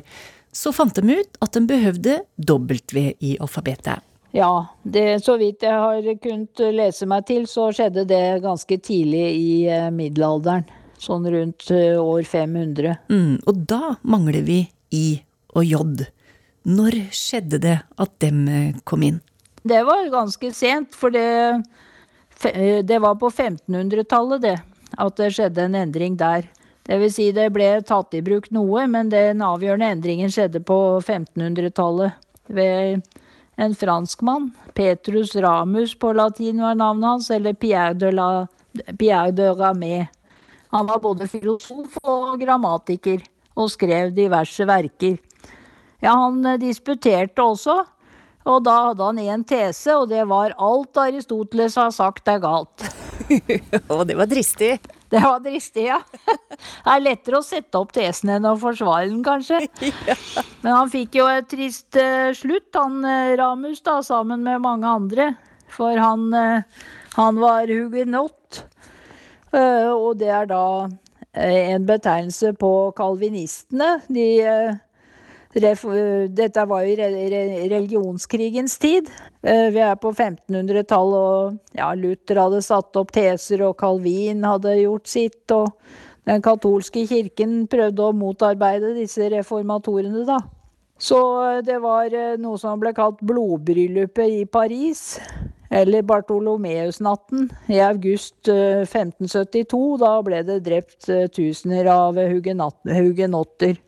Så 0.52 0.74
fant 0.76 0.96
de 0.96 1.20
ut 1.20 1.42
at 1.44 1.56
de 1.56 1.64
behøvde 1.68 2.22
W 2.48 3.04
i 3.20 3.36
alfabetet. 3.40 4.04
Ja, 4.36 4.52
det, 4.84 5.24
så 5.26 5.36
vidt 5.40 5.66
jeg 5.68 5.76
har 5.76 6.08
kunnet 6.24 6.62
lese 6.72 7.08
meg 7.10 7.26
til, 7.28 7.48
så 7.52 7.68
skjedde 7.76 8.08
det 8.08 8.44
ganske 8.46 8.80
tidlig 8.80 9.26
i 9.36 9.52
uh, 9.68 9.90
middelalderen. 9.92 10.68
Sånn 11.02 11.26
rundt 11.34 11.68
uh, 11.74 12.00
år 12.00 12.24
500. 12.30 12.96
Mm, 13.12 13.42
og 13.44 13.62
da 13.68 13.98
mangler 14.08 14.46
vi 14.48 14.64
I 14.96 15.20
og 15.58 15.68
J. 15.68 16.08
Når 16.72 16.96
skjedde 17.12 17.60
det 17.60 17.78
at 17.82 18.12
dem 18.24 18.46
kom 18.88 19.04
inn? 19.04 19.18
Det 19.68 19.82
var 19.84 20.08
ganske 20.14 20.52
sent, 20.56 20.94
for 20.96 21.14
det 21.14 21.26
Eh, 21.26 21.60
det 22.42 23.00
var 23.00 23.16
på 23.22 23.30
1500-tallet, 23.30 24.42
det, 24.42 24.58
at 24.98 25.18
det 25.18 25.32
skjedde 25.36 25.68
en 25.68 25.78
endring 25.78 26.18
der. 26.20 26.48
Det 26.88 26.98
vil 26.98 27.12
si 27.14 27.30
det 27.36 27.52
ble 27.54 27.70
tatt 27.86 28.16
i 28.18 28.24
bruk 28.26 28.50
noe, 28.52 28.88
men 28.90 29.12
den 29.14 29.44
avgjørende 29.46 29.92
endringen 29.96 30.32
skjedde 30.34 30.64
på 30.66 30.78
1500-tallet 31.00 32.18
ved 32.52 33.04
en 33.62 33.76
franskmann. 33.78 34.50
Petrus 34.74 35.36
Ramus 35.36 35.94
på 36.00 36.14
latin 36.18 36.62
var 36.64 36.80
navnet 36.80 37.10
hans, 37.10 37.30
eller 37.32 37.54
Pierre 37.54 37.94
de, 37.94 38.10
la, 38.16 38.48
Pierre 38.98 39.32
de 39.36 39.52
Ramé. 39.56 40.08
Han 40.72 40.88
var 40.88 41.02
både 41.04 41.28
filosof 41.30 42.00
og 42.08 42.40
grammatiker, 42.42 43.22
og 43.60 43.70
skrev 43.70 44.14
diverse 44.16 44.66
verker. 44.66 45.20
Ja, 46.02 46.16
han 46.16 46.40
eh, 46.48 46.60
disputerte 46.62 47.44
også, 47.44 47.84
og 48.50 48.64
da 48.66 48.78
hadde 48.88 49.10
han 49.10 49.22
én 49.22 49.44
tese, 49.48 49.94
og 49.94 50.10
det 50.10 50.24
var 50.30 50.56
alt 50.58 50.98
Aristoteles 50.98 51.78
har 51.78 51.92
sagt 51.94 52.30
er 52.32 52.42
galt. 52.42 52.88
og 53.94 54.08
det 54.10 54.18
var 54.18 54.30
dristig? 54.30 54.74
Det 55.12 55.20
var 55.20 55.42
dristig, 55.44 55.86
ja. 55.90 56.00
Det 56.32 56.94
er 56.94 57.04
lettere 57.04 57.42
å 57.42 57.46
sette 57.46 57.80
opp 57.80 57.92
tesen 57.96 58.32
enn 58.38 58.48
å 58.48 58.56
forsvare 58.60 59.10
den, 59.10 59.22
kanskje. 59.26 59.60
Men 60.64 60.72
han 60.72 60.92
fikk 60.94 61.20
jo 61.20 61.28
et 61.30 61.50
trist 61.52 62.00
uh, 62.00 62.32
slutt, 62.38 62.70
han 62.78 63.02
uh, 63.04 63.36
Ramus, 63.40 63.84
da, 63.86 64.00
sammen 64.06 64.46
med 64.48 64.64
mange 64.64 64.88
andre. 64.88 65.32
For 65.72 66.00
han, 66.00 66.30
uh, 66.32 66.88
han 67.18 67.42
var 67.42 67.70
hugenott. 67.70 68.64
og 69.52 70.16
det 70.16 70.30
er 70.32 70.46
da 70.48 70.88
en 71.36 71.86
betegnelse 71.86 72.54
på 72.60 72.72
kalvinistene. 72.96 73.98
De 74.08 74.28
dette 75.52 76.64
var 76.66 76.86
jo 76.88 76.96
religionskrigens 76.96 78.78
tid. 78.80 79.10
Eh, 79.44 79.68
vi 79.74 79.82
er 79.84 79.98
på 80.00 80.14
1500-tallet, 80.14 81.18
og 81.20 81.58
ja, 81.76 81.92
Luther 81.96 82.40
hadde 82.40 82.62
satt 82.64 82.96
opp 82.96 83.12
teser, 83.12 83.66
og 83.68 83.78
Calvin 83.80 84.46
hadde 84.48 84.78
gjort 84.80 85.08
sitt. 85.12 85.52
Og 85.52 85.68
den 86.30 86.42
katolske 86.42 87.04
kirken 87.10 87.68
prøvde 87.68 88.08
å 88.08 88.16
motarbeide 88.16 88.94
disse 88.96 89.28
reformatorene, 89.34 90.24
da. 90.28 90.40
Så 91.02 91.20
det 91.66 91.80
var 91.82 92.14
noe 92.38 92.60
som 92.62 92.80
ble 92.80 92.94
kalt 92.94 93.20
blodbryllupet 93.26 94.42
i 94.44 94.46
Paris. 94.46 95.18
Eller 95.72 96.04
Bartolomeusnatten 96.04 97.48
i 97.72 97.80
august 97.80 98.48
1572. 98.48 99.98
Da 100.04 100.12
ble 100.22 100.44
det 100.46 100.60
drept 100.68 101.08
tusener 101.34 101.88
av 101.90 102.20
hugenotter. 102.20 103.80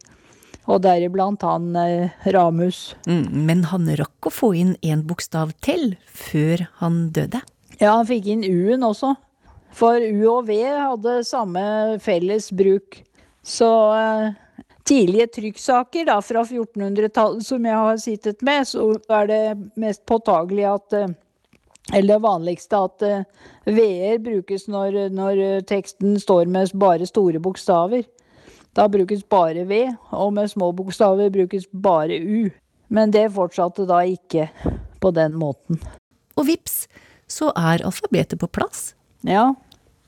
Og 0.72 0.80
deriblant 0.86 1.42
han 1.44 1.74
Ramus. 2.32 2.94
Mm, 3.04 3.26
men 3.48 3.66
han 3.68 3.90
rakk 4.00 4.30
å 4.30 4.32
få 4.32 4.54
inn 4.56 4.78
en 4.82 5.02
bokstav 5.08 5.52
til 5.66 5.98
før 6.08 6.64
han 6.80 7.10
døde? 7.16 7.42
Ja, 7.82 7.98
han 7.98 8.08
fikk 8.08 8.30
inn 8.32 8.46
U-en 8.48 8.86
også. 8.88 9.16
For 9.74 9.98
U 9.98 10.22
og 10.30 10.48
V 10.48 10.60
hadde 10.62 11.18
samme 11.26 11.64
felles 12.04 12.52
bruk. 12.54 13.00
Så 13.44 13.70
eh, 13.98 14.30
tidlige 14.88 15.28
trykksaker 15.40 16.08
da, 16.08 16.20
fra 16.24 16.46
1400-tallet 16.46 17.46
som 17.48 17.66
jeg 17.68 17.82
har 17.82 18.00
sittet 18.02 18.46
med, 18.46 18.68
så 18.70 18.94
er 19.18 19.30
det 19.32 19.44
mest 19.80 20.06
påtagelig 20.10 20.70
at 20.70 20.98
eh, 21.00 21.14
eller 21.92 22.14
det 22.14 22.24
vanligste 22.24 22.80
at 22.80 23.04
uh, 23.04 23.24
V-er 23.68 24.22
brukes 24.24 24.70
når, 24.72 25.10
når, 25.12 25.40
teksten 25.68 26.14
står 26.16 26.48
med 26.48 26.72
bare 26.80 27.04
store 27.04 27.42
bokstaver. 27.44 28.06
Da 28.74 28.88
brukes 28.90 29.24
bare 29.30 29.66
V, 29.70 29.84
og 30.12 30.34
med 30.34 30.50
små 30.50 30.72
bokstaver 30.76 31.30
brukes 31.34 31.68
bare 31.72 32.18
U. 32.20 32.50
Men 32.94 33.14
det 33.14 33.32
fortsatte 33.36 33.86
da 33.90 34.02
ikke 34.06 34.50
på 35.02 35.12
den 35.14 35.38
måten. 35.38 35.80
Og 36.38 36.48
vips, 36.50 36.88
så 37.30 37.52
er 37.58 37.86
alfabetet 37.86 38.42
på 38.42 38.50
plass. 38.50 38.94
Ja, 39.26 39.52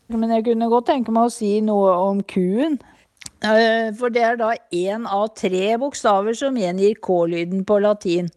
men 0.09 0.33
jeg 0.33 0.45
kunne 0.47 0.69
godt 0.69 0.89
tenke 0.89 1.13
meg 1.13 1.29
å 1.29 1.33
si 1.33 1.59
noe 1.65 1.93
om 2.09 2.21
Q-en. 2.25 2.79
Eh, 3.45 3.91
for 3.97 4.13
det 4.13 4.23
er 4.25 4.39
da 4.39 4.53
én 4.73 5.05
av 5.05 5.31
tre 5.37 5.75
bokstaver 5.81 6.37
som 6.37 6.57
gjengir 6.57 6.97
K-lyden 7.05 7.65
på 7.65 7.79
latin. 7.83 8.31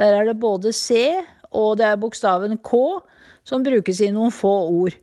Der 0.00 0.18
er 0.20 0.28
det 0.28 0.40
både 0.40 0.72
C 0.76 1.22
og 1.52 1.78
det 1.78 1.86
er 1.86 2.00
bokstaven 2.00 2.56
K 2.64 2.82
som 3.48 3.64
brukes 3.64 4.00
i 4.00 4.10
noen 4.14 4.32
få 4.34 4.52
ord. 4.70 4.96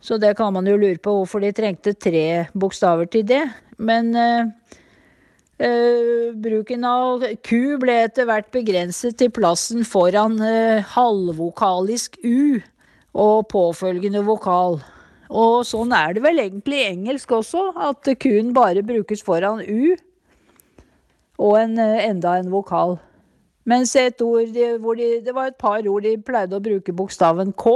Så 0.00 0.16
det 0.20 0.32
kan 0.38 0.52
man 0.52 0.66
jo 0.68 0.78
lure 0.80 0.98
på 1.02 1.12
hvorfor 1.18 1.42
de 1.44 1.52
trengte 1.52 1.92
tre 1.92 2.46
bokstaver 2.56 3.08
til 3.12 3.26
det. 3.28 3.42
Men 3.76 4.14
uh, 4.16 4.48
bruken 6.40 6.86
av 6.88 7.26
Q 7.44 7.76
ble 7.82 7.98
etter 8.06 8.28
hvert 8.28 8.48
begrenset 8.54 9.18
til 9.20 9.32
plassen 9.36 9.84
foran 9.84 10.38
uh, 10.40 10.80
halvvokalisk 10.96 12.16
U 12.24 12.60
og 13.12 13.50
påfølgende 13.52 14.24
vokal. 14.24 14.80
Og 15.30 15.60
sånn 15.68 15.92
er 15.94 16.16
det 16.16 16.24
vel 16.24 16.40
egentlig 16.42 16.80
i 16.80 16.88
engelsk 16.94 17.36
også, 17.36 17.68
at 17.78 18.08
Q-en 18.18 18.54
bare 18.56 18.82
brukes 18.86 19.22
foran 19.22 19.60
U 19.62 19.94
og 21.40 21.54
en, 21.60 21.78
enda 21.78 22.38
en 22.40 22.50
vokal. 22.52 22.98
Mens 23.68 23.92
et 23.96 24.20
ord 24.24 24.56
hvor 24.80 24.96
de, 24.98 25.20
det 25.24 25.34
var 25.36 25.50
et 25.50 25.60
par 25.60 25.84
ord 25.86 26.04
de 26.04 26.16
pleide 26.24 26.56
å 26.56 26.64
bruke 26.64 26.94
bokstaven 26.96 27.52
K. 27.52 27.74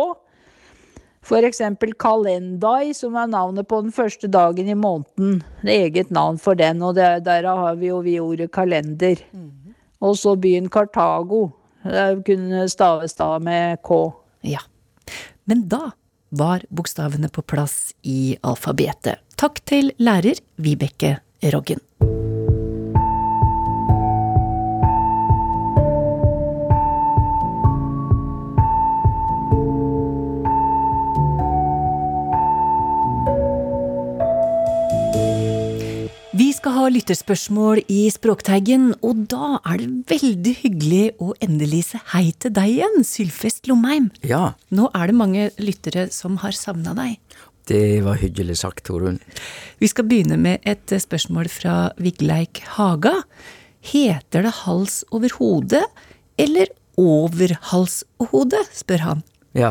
Eksempel 1.31 1.95
kalendai, 1.97 2.95
som 2.95 3.17
er 3.17 3.27
navnet 3.33 3.69
på 3.69 3.81
den 3.83 3.93
første 3.93 4.29
dagen 4.29 4.69
i 4.69 4.75
måneden. 4.77 5.43
Det 5.63 5.73
er 5.73 5.89
eget 5.89 6.11
navn 6.11 6.39
for 6.39 6.55
den, 6.55 6.83
og 6.83 6.95
der 6.95 7.49
har 7.49 7.75
vi 7.81 7.89
jo 7.89 8.03
vi 8.05 8.21
ordet 8.21 8.53
kalender. 8.53 9.17
Mm. 9.33 9.75
Og 10.05 10.19
så 10.21 10.37
byen 10.37 10.69
Kartago. 10.69 11.49
Det 11.85 12.25
kunne 12.27 12.69
staves 12.69 13.15
da 13.15 13.39
med 13.39 13.81
K. 13.85 14.13
Ja. 14.45 14.61
Men 15.45 15.69
da 15.69 15.93
var 16.35 16.65
bokstavene 16.69 17.29
på 17.29 17.43
plass 17.43 17.95
i 18.03 18.37
alfabetet. 18.43 19.21
Takk 19.37 19.61
til 19.65 19.93
lærer 19.99 20.41
Vibeke 20.57 21.19
Roggen. 21.53 21.81
Skal 36.35 36.73
ha 36.75 36.85
lytterspørsmål 36.91 37.85
i 37.93 38.09
Språkteigen, 38.11 38.95
og 39.07 39.27
da 39.31 39.61
er 39.71 39.79
det 39.79 39.89
veldig 40.11 40.55
hyggelig 40.63 41.05
å 41.23 41.35
endelig 41.45 41.85
se 41.93 42.01
hei 42.11 42.33
til 42.43 42.51
deg 42.57 42.73
igjen, 42.73 43.05
Sylfest 43.07 43.69
Lomheim. 43.71 44.11
Ja. 44.27 44.55
Nå 44.75 44.89
er 44.95 45.11
det 45.11 45.15
mange 45.15 45.51
lyttere 45.63 46.09
som 46.11 46.41
har 46.43 46.57
savna 46.57 46.95
deg. 46.97 47.21
Det 47.71 48.03
var 48.05 48.19
hyggelig 48.19 48.59
sagt, 48.61 48.83
Torunn. 48.89 49.21
Vi 49.79 49.87
skal 49.87 50.09
begynne 50.11 50.37
med 50.41 50.65
et 50.67 50.91
spørsmål 50.91 51.49
fra 51.53 51.77
Vigleik 52.03 52.65
Haga. 52.75 53.15
Heter 53.85 54.43
det 54.43 54.55
hals 54.65 55.05
over 55.15 55.31
hodet 55.39 55.85
eller 56.41 56.73
over 56.99 57.55
hals 57.71 58.03
og 58.19 58.33
hode, 58.33 58.59
spør 58.75 59.05
han. 59.05 59.23
Ja, 59.55 59.71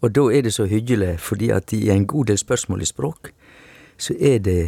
og 0.00 0.14
da 0.14 0.28
er 0.30 0.46
det 0.46 0.54
så 0.54 0.68
hyggelig, 0.70 1.18
fordi 1.18 1.50
at 1.50 1.74
i 1.74 1.88
en 1.90 2.06
god 2.06 2.30
del 2.30 2.38
spørsmål 2.38 2.86
i 2.86 2.88
språk, 2.88 3.32
så 3.98 4.14
er 4.14 4.38
det 4.38 4.60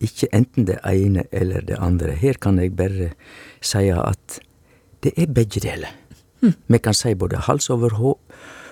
ikke 0.00 0.30
enten 0.32 0.66
det 0.68 0.78
ene 0.86 1.26
eller 1.32 1.64
det 1.66 1.78
andre. 1.78 2.14
Her 2.16 2.38
kan 2.40 2.58
jeg 2.58 2.76
bare 2.76 3.10
si 3.60 3.88
at 3.92 4.40
det 5.04 5.12
er 5.16 5.32
begge 5.32 5.60
deler. 5.60 5.92
Mm. 6.40 6.54
Vi 6.68 6.78
kan 6.78 6.96
si 6.96 7.14
både 7.14 7.42
hals 7.46 7.68
over 7.70 7.92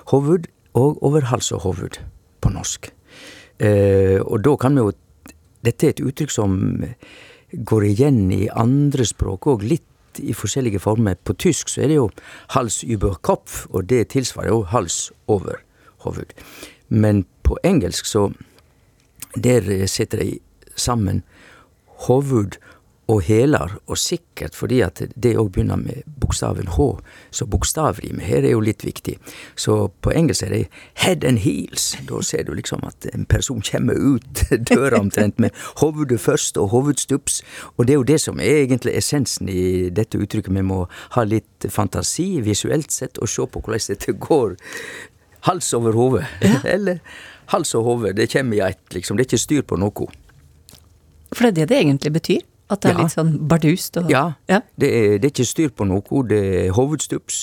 hoved 0.09 0.49
og 0.75 1.03
over 1.05 1.29
hals 1.29 1.53
og 1.53 1.61
hoved 1.67 2.01
på 2.41 2.53
norsk. 2.53 2.91
Eh, 3.59 4.21
og 4.23 4.45
da 4.45 4.57
kan 4.57 4.75
vi 4.75 4.87
jo 4.87 4.97
Dette 5.67 5.89
er 5.89 5.91
et 5.91 6.01
uttrykk 6.07 6.31
som 6.31 6.53
går 7.51 7.85
igjen 7.89 8.29
i 8.31 8.47
andre 8.47 9.03
språk 9.03 9.49
òg, 9.51 9.65
litt 9.67 10.21
i 10.23 10.31
forskjellige 10.31 10.79
former. 10.79 11.17
På 11.19 11.35
tysk 11.35 11.73
så 11.73 11.83
er 11.83 11.91
det 11.91 11.97
jo 11.97 12.05
hals 12.55 12.85
über 12.87 13.17
Kopf, 13.27 13.65
og 13.75 13.89
det 13.91 14.13
tilsvarer 14.15 14.53
jo 14.53 14.61
hals 14.71 15.11
over 15.27 15.59
hoved. 16.07 16.31
Men 16.89 17.25
på 17.43 17.59
engelsk 17.65 18.07
så 18.07 18.31
Der 19.35 19.87
sitter 19.87 20.19
de 20.19 20.39
sammen 20.79 21.23
hovud 22.07 22.59
og 23.09 23.23
hælar, 23.23 23.79
og 23.87 23.99
sikkert 23.99 24.55
fordi 24.55 24.81
at 24.85 25.01
det 25.23 25.33
òg 25.41 25.49
begynner 25.53 25.77
med 25.81 26.05
bokstaven 26.21 26.69
H, 26.69 26.79
så 27.31 27.47
bokstavrim 27.47 28.19
her 28.21 28.45
er 28.45 28.53
jo 28.53 28.61
litt 28.61 28.85
viktig. 28.85 29.15
Så 29.57 29.89
på 30.05 30.13
engelsk 30.13 30.45
er 30.45 30.53
det 30.53 30.67
head 31.01 31.25
and 31.25 31.41
heels. 31.41 31.95
Da 32.09 32.21
ser 32.23 32.45
du 32.45 32.53
liksom 32.53 32.85
at 32.85 33.09
en 33.15 33.25
person 33.25 33.65
kommer 33.65 33.97
ut 33.97 34.45
døra 34.71 35.01
omtrent 35.01 35.41
med 35.41 35.57
hovedet 35.81 36.21
først 36.21 36.61
og 36.61 36.69
hovedstups. 36.69 37.41
Og 37.77 37.87
det 37.87 37.97
er 37.97 37.99
jo 38.03 38.11
det 38.13 38.21
som 38.21 38.41
er 38.41 38.61
egentlig 38.67 38.99
essensen 39.01 39.49
i 39.49 39.89
dette 39.89 40.21
uttrykket. 40.21 40.53
Vi 40.53 40.69
må 40.69 40.85
ha 41.17 41.25
litt 41.25 41.71
fantasi 41.73 42.43
visuelt 42.45 42.93
sett 42.93 43.19
og 43.19 43.33
se 43.33 43.49
på 43.49 43.65
hvordan 43.65 43.89
dette 43.89 44.13
går 44.13 44.57
hals 45.49 45.73
over 45.73 45.97
hode. 45.97 46.27
Ja. 46.45 46.61
Eller 46.77 47.01
hals 47.57 47.73
og 47.75 47.89
hode. 47.89 48.13
Det 48.13 48.29
kommer 48.33 48.61
i 48.61 48.67
ett, 48.69 48.85
liksom. 48.93 49.17
Det 49.17 49.25
er 49.25 49.33
ikke 49.33 49.47
styr 49.49 49.65
på 49.65 49.81
noe. 49.81 50.13
For 51.33 51.49
det 51.49 51.51
er 51.51 51.59
det 51.59 51.69
det 51.73 51.83
egentlig 51.83 52.15
betyr? 52.15 52.47
At 52.69 52.83
det 52.85 52.91
er 52.91 52.99
ja. 52.99 53.05
litt 53.07 53.15
sånn 53.15 53.31
bardust? 53.49 53.97
Og, 53.97 54.11
ja. 54.13 54.23
ja. 54.51 54.59
Det, 54.77 54.89
er, 54.93 55.15
det, 55.17 55.31
er, 55.31 55.33
ikke 55.33 55.47
styr 55.49 55.71
på 55.73 55.87
noe. 55.89 56.23
Det 56.29 56.41
er 56.59 56.75
hovedstups. 56.77 57.39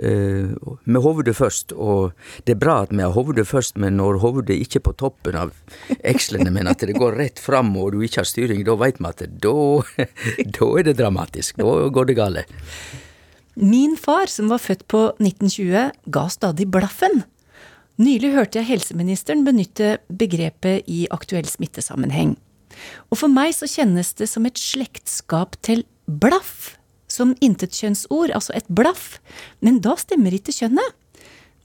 Eh, 0.00 0.54
med 0.88 1.04
hovedet 1.04 1.34
først. 1.36 1.74
Og 1.76 2.16
det 2.48 2.54
er 2.54 2.62
bra 2.62 2.78
at 2.86 2.94
vi 2.94 3.04
har 3.04 3.12
hovedet 3.12 3.44
først, 3.48 3.76
men 3.80 3.98
når 4.00 4.22
hovedet 4.24 4.56
ikke 4.56 4.80
er 4.80 4.86
på 4.88 4.96
toppen 5.04 5.36
av 5.36 5.52
ekslene, 6.00 6.48
men 6.54 6.70
at 6.72 6.80
det 6.88 6.96
går 6.96 7.18
rett 7.20 7.42
fram 7.42 7.74
og 7.76 7.92
du 7.92 8.00
ikke 8.06 8.22
har 8.22 8.30
styring, 8.32 8.64
da 8.64 8.78
veit 8.80 9.02
vi 9.02 9.10
at 9.10 9.24
da, 9.44 9.54
da 10.56 10.72
er 10.72 10.88
det 10.88 10.96
dramatisk. 11.02 11.60
Da 11.60 11.92
går 11.92 12.08
det 12.08 12.16
gale. 12.16 12.48
Min 13.60 13.98
far, 14.00 14.32
som 14.32 14.48
var 14.48 14.64
født 14.64 14.86
på 14.88 15.10
1920, 15.20 15.90
ga 16.08 16.28
stadig 16.32 16.70
blaffen. 16.72 17.26
Nylig 18.00 18.32
hørte 18.32 18.62
jeg 18.62 18.70
helseministeren 18.70 19.44
benytte 19.44 19.98
begrepet 20.08 20.88
i 20.88 21.04
aktuell 21.12 21.44
smittesammenheng. 21.44 22.38
Og 23.10 23.20
for 23.22 23.32
meg 23.32 23.54
så 23.56 23.68
kjennes 23.70 24.12
det 24.18 24.28
som 24.30 24.46
et 24.48 24.58
slektskap 24.60 25.58
til 25.66 25.84
blaff, 26.06 26.76
som 27.10 27.34
intetkjønnsord, 27.42 28.32
altså 28.34 28.54
et 28.56 28.68
blaff, 28.70 29.18
men 29.64 29.80
da 29.84 29.96
stemmer 29.98 30.34
ikke 30.36 30.54
kjønnet. 30.54 30.96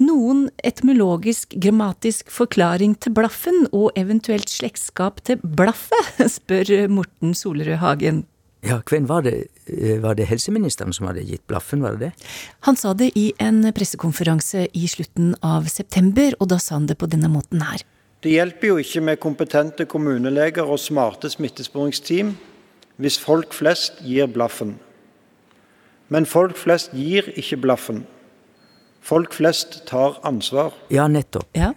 Noen 0.02 0.50
etymologisk, 0.68 1.54
grammatisk 1.62 2.32
forklaring 2.34 2.98
til 3.00 3.14
blaffen, 3.16 3.68
og 3.72 3.94
eventuelt 3.96 4.52
slektskap 4.52 5.22
til 5.24 5.40
blaffet, 5.40 6.18
spør 6.38 6.90
Morten 6.92 7.36
Solerød 7.38 7.80
Hagen. 7.84 8.26
Ja, 8.66 8.80
hvem 8.90 9.06
var 9.08 9.22
det? 9.22 9.46
Eh, 9.70 10.02
var 10.02 10.18
det 10.18 10.26
helseministeren 10.28 10.94
som 10.94 11.08
hadde 11.08 11.24
gitt 11.24 11.46
blaffen, 11.48 11.84
var 11.86 11.96
det 11.96 12.10
det? 12.10 12.28
Han 12.66 12.76
sa 12.76 12.96
det 12.98 13.12
i 13.16 13.30
en 13.40 13.62
pressekonferanse 13.76 14.66
i 14.74 14.88
slutten 14.90 15.36
av 15.46 15.70
september, 15.72 16.34
og 16.40 16.50
da 16.50 16.58
sa 16.60 16.80
han 16.80 16.90
det 16.90 16.98
på 17.00 17.10
denne 17.12 17.30
måten 17.32 17.62
her. 17.64 17.86
Det 18.26 18.32
hjelper 18.34 18.72
jo 18.72 18.76
ikke 18.82 19.02
med 19.06 19.20
kompetente 19.22 19.86
kommuneleger 19.86 20.66
og 20.66 20.80
smarte 20.82 21.30
smittesporingsteam 21.30 22.32
hvis 22.98 23.20
folk 23.22 23.54
flest 23.54 24.00
gir 24.02 24.26
blaffen. 24.34 24.80
Men 26.10 26.26
folk 26.26 26.58
flest 26.58 26.96
gir 26.98 27.28
ikke 27.38 27.60
blaffen. 27.62 28.00
Folk 29.06 29.36
flest 29.38 29.84
tar 29.86 30.18
ansvar. 30.26 30.74
Ja, 30.90 31.06
nettopp. 31.06 31.52
Ja. 31.54 31.76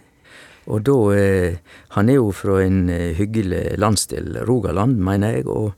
Og 0.65 0.87
da 0.89 0.95
eh, 1.13 1.57
Han 1.89 2.09
er 2.09 2.17
jo 2.17 2.31
fra 2.33 2.63
en 2.63 2.89
eh, 2.89 3.13
hyggelig 3.17 3.77
landsdel, 3.77 4.41
Rogaland, 4.49 4.97
mener 4.97 5.37
jeg. 5.37 5.47
Og, 5.47 5.73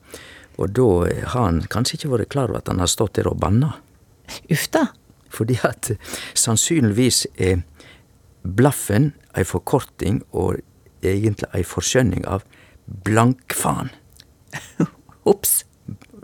Og 0.57 0.69
da 0.69 0.87
har 1.33 1.45
han 1.49 1.61
kanskje 1.67 1.97
ikke 1.97 2.13
vært 2.15 2.29
klar 2.29 2.47
over 2.47 2.61
at 2.61 2.67
han 2.71 2.79
har 2.79 2.87
stått 2.87 3.15
der 3.15 3.27
og 3.27 3.39
banna. 3.39 3.73
Uff 4.51 4.69
da. 4.71 4.87
Fordi 5.31 5.57
at 5.67 5.91
sannsynligvis 6.33 7.25
er 7.35 7.63
blaffen 8.43 9.13
ei 9.37 9.45
forkorting 9.47 10.21
og 10.31 10.59
egentlig 11.01 11.49
ei 11.57 11.63
forskjønning 11.65 12.25
av 12.29 12.45
blankfaen. 13.05 13.91
Ops. 15.31 15.61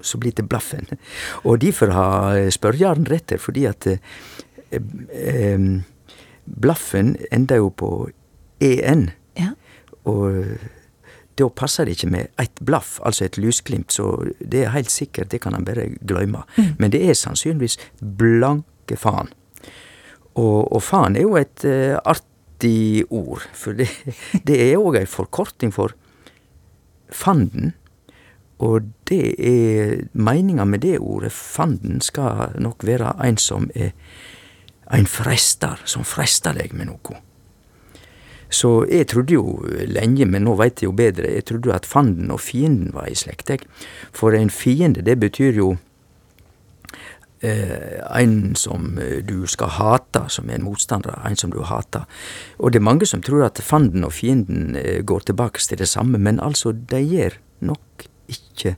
Så 0.02 0.20
blir 0.22 0.36
det 0.38 0.46
blaffen. 0.46 0.86
Og 1.42 1.62
derfor 1.62 1.90
har 1.96 2.38
spørjaren 2.54 3.08
rett 3.10 3.34
her, 3.34 3.42
fordi 3.42 3.66
at 3.66 3.88
eh, 3.90 3.98
eh, 5.10 5.64
blaffen 6.46 7.16
ender 7.32 7.64
jo 7.64 7.72
på 7.74 7.90
en. 8.62 9.10
Ja. 9.40 9.56
Og 10.06 10.46
da 11.38 11.50
passer 11.50 11.86
det 11.86 11.98
ikke 11.98 12.12
med 12.14 12.30
ett 12.42 12.62
blaff, 12.66 12.98
altså 13.06 13.26
et 13.26 13.38
lysglimt, 13.38 13.92
så 13.94 14.26
det 14.40 14.64
er 14.64 14.74
helt 14.74 14.92
sikkert, 14.92 15.32
det 15.32 15.42
kan 15.44 15.54
han 15.54 15.66
bare 15.66 15.90
glemme. 16.08 16.46
Men 16.80 16.94
det 16.94 17.04
er 17.06 17.18
sannsynligvis 17.18 17.78
blanke 18.02 18.98
faen. 18.98 19.30
Og, 20.38 20.72
og 20.74 20.82
faen 20.86 21.18
er 21.18 21.26
jo 21.26 21.38
et 21.38 21.66
uh, 21.66 21.98
artig 22.06 22.37
ord, 23.10 23.44
for 23.54 23.78
det, 23.78 23.90
det 24.48 24.58
er 24.72 24.80
òg 24.82 24.98
ei 25.02 25.06
forkorting 25.06 25.74
for 25.76 25.94
fanden. 27.14 27.76
Og 28.58 28.90
det 29.06 29.36
er 29.38 30.08
meninga 30.18 30.66
med 30.66 30.82
det 30.82 30.98
ordet, 30.98 31.32
fanden, 31.32 32.02
skal 32.02 32.58
nok 32.58 32.84
være 32.88 33.14
en 33.24 33.38
som 33.38 33.70
er 33.76 33.94
ein 34.90 35.06
frestar, 35.06 35.84
som 35.86 36.06
frestar 36.08 36.58
deg 36.58 36.74
med 36.74 36.90
noe. 36.90 37.22
Så 38.50 38.86
jeg 38.88 39.10
trodde 39.12 39.36
jo 39.36 39.60
lenge, 39.92 40.26
men 40.26 40.46
nå 40.48 40.56
veit 40.56 40.80
jeg 40.80 40.88
jo 40.88 40.96
bedre, 40.96 41.34
jeg 41.36 41.46
trodde 41.50 41.70
jo 41.70 41.76
at 41.76 41.86
fanden 41.86 42.32
og 42.32 42.40
fienden 42.40 42.94
var 42.96 43.10
i 43.12 43.18
slekt. 43.20 43.52
For 44.16 44.34
en 44.34 44.50
fiende, 44.50 45.04
det 45.04 45.20
betyr 45.20 45.60
jo 45.60 45.74
en 47.42 48.56
som 48.56 48.98
eh, 48.98 49.24
du 49.26 49.46
skal 49.48 49.70
hate, 49.78 50.24
som 50.34 50.50
er 50.50 50.58
en 50.58 50.66
motstander, 50.66 51.20
en 51.26 51.38
som 51.38 51.54
du 51.54 51.62
hater. 51.62 52.08
Og 52.58 52.74
det 52.74 52.82
er 52.82 52.88
mange 52.88 53.06
som 53.06 53.22
tror 53.22 53.46
at 53.46 53.62
fanden 53.64 54.08
og 54.08 54.16
fienden 54.18 54.76
eh, 54.76 55.04
går 55.06 55.28
tilbake 55.30 55.62
til 55.62 55.78
det 55.78 55.90
samme, 55.90 56.18
men 56.18 56.40
altså, 56.40 56.72
de 56.72 57.02
gjør 57.04 57.38
nok 57.60 58.08
ikke 58.28 58.76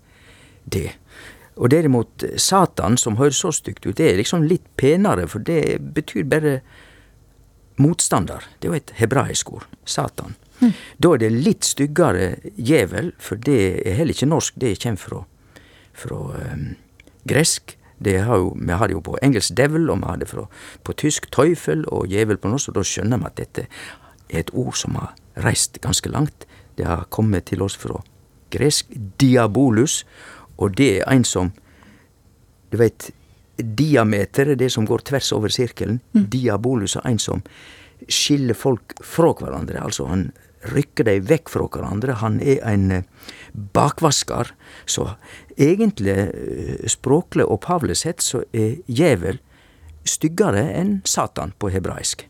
det. 0.65 0.91
Og 1.59 1.71
derimot 1.71 2.23
Satan, 2.39 2.97
som 2.97 3.17
høres 3.19 3.41
så 3.43 3.51
stygt 3.51 3.85
ut, 3.85 3.97
det 3.97 4.11
er 4.11 4.19
liksom 4.19 4.45
litt 4.47 4.67
penere, 4.79 5.27
for 5.27 5.43
det 5.43 5.79
betyr 5.95 6.27
bare 6.27 6.59
motstander. 7.79 8.43
Det 8.59 8.67
er 8.67 8.73
jo 8.73 8.79
et 8.79 8.93
hebraisk 8.99 9.51
ord. 9.55 9.67
Satan. 9.85 10.35
Da 10.99 11.13
er 11.13 11.21
det 11.21 11.31
litt 11.31 11.67
styggere 11.67 12.33
djevel, 12.57 13.13
for 13.19 13.39
det 13.39 13.59
er 13.87 13.99
heller 13.99 14.15
ikke 14.15 14.27
norsk, 14.27 14.57
det 14.59 14.75
kommer 14.83 14.99
fra, 14.99 15.21
fra 15.95 16.19
um, 16.35 16.65
gresk. 17.27 17.78
Det 17.99 18.15
har 18.23 18.39
jo, 18.39 18.53
vi 18.55 18.75
har 18.79 18.87
det 18.87 18.95
jo 18.95 19.03
på 19.03 19.17
engelsk 19.23 19.55
devil, 19.57 19.89
og 19.91 19.99
vi 19.99 20.11
har 20.11 20.21
det 20.21 20.29
fra, 20.29 20.45
på 20.83 20.95
tysk 20.95 21.27
teufel 21.35 21.83
og 21.87 22.07
djevel 22.11 22.39
på 22.39 22.51
norsk, 22.51 22.71
og 22.71 22.79
da 22.79 22.85
skjønner 22.87 23.19
vi 23.19 23.29
at 23.29 23.39
dette 23.39 23.65
er 24.29 24.43
et 24.43 24.53
ord 24.53 24.77
som 24.79 24.95
har 24.99 25.15
reist 25.43 25.81
ganske 25.83 26.11
langt. 26.11 26.47
Det 26.77 26.87
har 26.87 27.07
kommet 27.11 27.49
til 27.51 27.63
oss 27.65 27.75
fra 27.79 27.99
gresk 28.53 28.93
diabolus, 29.19 30.03
og 30.57 30.77
det 30.79 30.99
er 30.99 31.11
en 31.11 31.27
som 31.27 31.51
Du 32.69 32.77
veit, 32.77 33.07
diameter 33.57 34.51
er 34.51 34.55
det 34.55 34.67
som 34.69 34.85
går 34.85 35.01
tvers 35.01 35.31
over 35.33 35.49
sirkelen. 35.49 35.95
Diabolus 36.13 36.93
er 36.99 37.07
en 37.09 37.17
som 37.17 37.41
skiller 38.05 38.53
folk 38.53 38.93
fra 39.01 39.31
hverandre. 39.33 39.81
Altså, 39.81 40.05
han 40.05 40.27
rykker 40.63 41.07
dem 41.07 41.25
vekk 41.29 41.49
fra 41.49 41.67
hverandre. 41.67 42.19
Han 42.19 42.39
er 42.41 42.59
en 42.67 42.87
bakvaskar. 42.89 43.09
bakvasker. 43.73 44.51
Så 44.85 45.15
egentlig, 45.57 46.17
eh, 46.17 46.87
språklig 46.87 47.45
og 47.45 47.95
sett, 47.95 48.21
så 48.21 48.43
er 48.53 48.77
djevel 48.87 49.39
styggere 50.05 50.73
enn 50.73 51.01
Satan 51.05 51.53
på 51.59 51.69
hebraisk. 51.69 52.25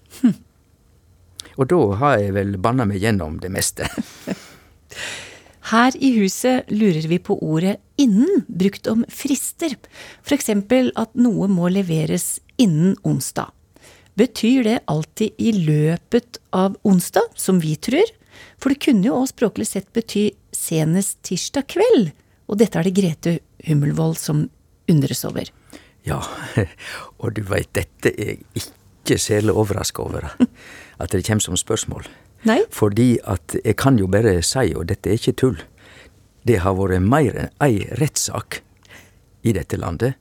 Og 1.58 1.68
da 1.68 1.80
har 1.96 2.18
jeg 2.20 2.34
vel 2.34 2.58
banna 2.58 2.86
meg 2.86 3.02
gjennom 3.02 3.40
det 3.40 3.52
meste. 3.52 3.88
Her 5.70 5.94
i 5.96 6.16
huset 6.18 6.70
lurer 6.72 7.08
vi 7.08 7.20
på 7.20 7.36
ordet 7.44 7.78
innen, 7.98 8.46
brukt 8.48 8.88
om 8.88 9.06
frister. 9.10 9.76
Eksempel 10.26 10.92
at 10.96 11.14
noe 11.14 11.48
må 11.48 11.70
leveres 11.70 12.40
innen 12.58 12.96
onsdag. 13.04 13.52
Betyr 14.16 14.64
det 14.64 14.80
alltid 14.88 15.32
i 15.38 15.52
løpet 15.52 16.40
av 16.52 16.76
onsdag, 16.84 17.30
som 17.36 17.60
vi 17.60 17.76
tror? 17.76 18.08
For 18.60 18.74
det 18.74 18.82
kunne 18.84 19.08
jo 19.08 19.20
også 19.20 19.36
språklig 19.36 19.68
sett 19.70 19.90
bety 19.96 20.30
senest 20.56 21.20
tirsdag 21.28 21.68
kveld. 21.72 22.12
Og 22.50 22.60
dette 22.62 22.80
er 22.80 22.88
det 22.88 22.96
Grete 22.98 23.38
Hummelvold 23.68 24.18
som 24.18 24.48
undres 24.90 25.24
over. 25.28 25.52
Ja, 26.08 26.22
og 27.22 27.36
du 27.36 27.44
veit, 27.46 27.72
dette 27.78 28.14
er 28.16 28.34
jeg 28.34 28.64
ikke 28.64 29.20
særlig 29.22 29.54
overraska 29.58 30.04
over 30.04 30.32
at 31.02 31.12
det 31.12 31.26
kommer 31.28 31.44
som 31.44 31.60
spørsmål. 31.60 32.08
Nei? 32.48 32.62
Fordi 32.72 33.18
at 33.28 33.58
jeg 33.66 33.76
kan 33.78 34.00
jo 34.00 34.08
bare 34.08 34.40
si, 34.46 34.72
og 34.76 34.88
dette 34.90 35.12
er 35.12 35.20
ikke 35.20 35.36
tull, 35.38 35.60
det 36.48 36.62
har 36.64 36.78
vært 36.78 37.04
mer 37.04 37.36
enn 37.36 37.52
ei 37.62 37.84
rettssak 38.00 38.62
i 39.44 39.54
dette 39.56 39.78
landet 39.80 40.16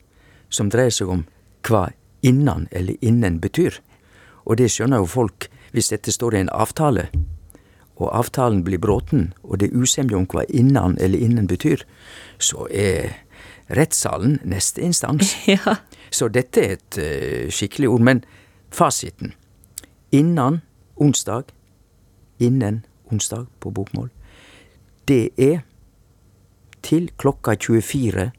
som 0.51 0.69
dreier 0.71 0.93
seg 0.93 1.11
om 1.11 1.23
hva 1.67 1.89
innan 2.25 2.67
eller 2.71 2.99
innen 3.05 3.39
betyr. 3.39 3.79
Og 4.45 4.59
det 4.59 4.69
skjønner 4.73 5.03
jo 5.03 5.09
folk 5.09 5.47
hvis 5.71 5.91
dette 5.93 6.11
står 6.11 6.35
i 6.35 6.43
en 6.43 6.53
avtale, 6.53 7.07
og 7.99 8.11
avtalen 8.15 8.63
blir 8.63 8.79
bråten, 8.79 9.33
og 9.43 9.59
det 9.59 9.69
er 9.69 9.81
usemje 9.81 10.15
om 10.15 10.27
hva 10.31 10.45
innan 10.49 10.97
eller 11.03 11.19
innen 11.19 11.47
betyr, 11.47 11.83
så 12.39 12.67
er 12.71 13.11
rettssalen 13.75 14.39
neste 14.43 14.81
instans. 14.81 15.35
Ja. 15.47 15.75
Så 16.11 16.27
dette 16.33 16.61
er 16.61 16.71
et 16.77 16.97
uh, 16.97 17.49
skikkelig 17.53 17.89
ord. 17.89 18.01
Men 18.01 18.23
fasiten 18.73 19.33
innan 20.11 20.61
onsdag, 20.95 21.51
innen 22.39 22.85
onsdag 23.11 23.45
på 23.59 23.69
bokmål, 23.69 24.09
det 25.07 25.29
er 25.37 25.61
til 26.81 27.11
klokka 27.17 27.53
24 27.59 28.31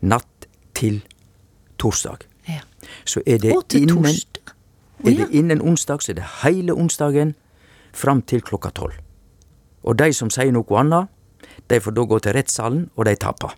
natt 0.00 0.48
til 0.74 1.00
torsdag. 1.78 2.26
ja. 2.48 2.60
Så 3.04 3.22
er 3.26 3.38
det 3.38 3.54
innen. 3.74 4.04
Er 5.04 5.16
det 5.16 5.28
innen 5.30 5.60
onsdag, 5.62 6.02
så 6.02 6.12
er 6.12 6.14
det 6.14 6.24
hele 6.42 6.72
onsdagen 6.72 7.34
fram 7.92 8.22
til 8.22 8.40
klokka 8.40 8.70
tolv. 8.70 9.03
Og 9.84 9.98
de 10.00 10.12
som 10.16 10.32
sier 10.32 10.52
noe 10.54 10.80
annet, 10.80 11.12
de 11.68 11.80
får 11.80 11.94
da 11.96 12.06
gå 12.08 12.18
til 12.24 12.36
rettssalen, 12.36 12.88
og 12.96 13.06
de 13.08 13.14
taper. 13.20 13.54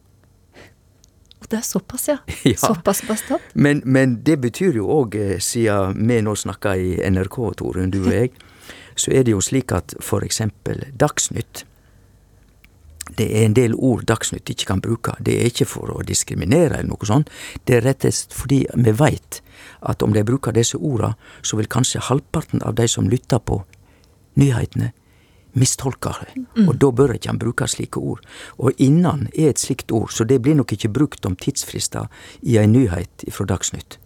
Det 1.47 1.61
er 1.61 1.63
såpass, 1.63 2.09
ja. 2.09 2.17
Ja. 2.45 2.57
Såpass 2.57 3.03
bastant. 3.07 3.43
Men, 3.55 3.83
men 3.85 4.23
det 4.27 4.41
betyr 4.43 4.81
jo 4.81 4.89
òg, 4.91 5.15
siden 5.39 6.09
vi 6.09 6.19
nå 6.23 6.35
snakker 6.35 6.75
i 6.75 6.97
NRK, 7.11 7.39
Torunn, 7.61 7.93
du 7.95 8.01
og 8.03 8.13
jeg, 8.13 8.33
så 9.01 9.13
er 9.15 9.27
det 9.27 9.37
jo 9.37 9.41
slik 9.45 9.73
at 9.77 9.95
for 10.01 10.25
eksempel 10.25 10.87
Dagsnytt 10.97 11.67
Det 13.17 13.27
er 13.29 13.45
en 13.47 13.55
del 13.55 13.75
ord 13.75 14.03
Dagsnytt 14.09 14.51
ikke 14.51 14.67
kan 14.67 14.81
bruke. 14.83 15.13
Det 15.21 15.37
er 15.39 15.47
ikke 15.47 15.69
for 15.69 15.93
å 15.95 16.03
diskriminere 16.03 16.81
eller 16.81 16.91
noe 16.91 17.07
sånt. 17.07 17.31
Det 17.65 17.77
er 17.77 17.85
rettest 17.87 18.35
fordi 18.35 18.65
vi 18.75 18.93
veit 18.99 19.41
at 19.87 20.03
om 20.03 20.13
de 20.13 20.25
bruker 20.27 20.53
disse 20.53 20.77
orda, 20.77 21.13
så 21.43 21.57
vil 21.57 21.71
kanskje 21.71 22.03
halvparten 22.09 22.65
av 22.67 22.75
de 22.75 22.89
som 22.91 23.09
lytter 23.09 23.39
på 23.39 23.61
nyhetene, 24.41 24.91
mistolke 25.57 26.13
det. 26.21 26.45
Og 26.69 26.75
da 26.81 26.91
bør 26.93 27.15
ikke 27.17 27.31
han 27.33 27.39
bruke 27.41 27.67
slike 27.69 28.01
ord. 28.01 28.21
Og 28.59 28.73
innan 28.79 29.29
er 29.35 29.51
et 29.51 29.61
slikt 29.63 29.93
ord, 29.93 30.11
så 30.13 30.25
det 30.29 30.43
blir 30.45 30.55
nok 30.59 30.73
ikke 30.77 30.93
brukt 30.93 31.27
om 31.27 31.37
tidsfrister 31.37 32.07
i 32.43 32.59
ei 32.61 32.67
nyhet 32.69 33.25
fra 33.33 33.45
Dagsnytt. 33.49 33.99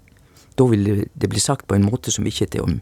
Da 0.58 0.64
vil 0.64 0.84
det- 0.84 1.08
det 1.18 1.28
bli 1.30 1.40
sagt 1.40 1.66
på 1.66 1.74
en 1.74 1.84
måte 1.90 2.10
som 2.12 2.24
ikke 2.24 2.42
er 2.42 2.50
til 2.50 2.60
å 2.62 2.80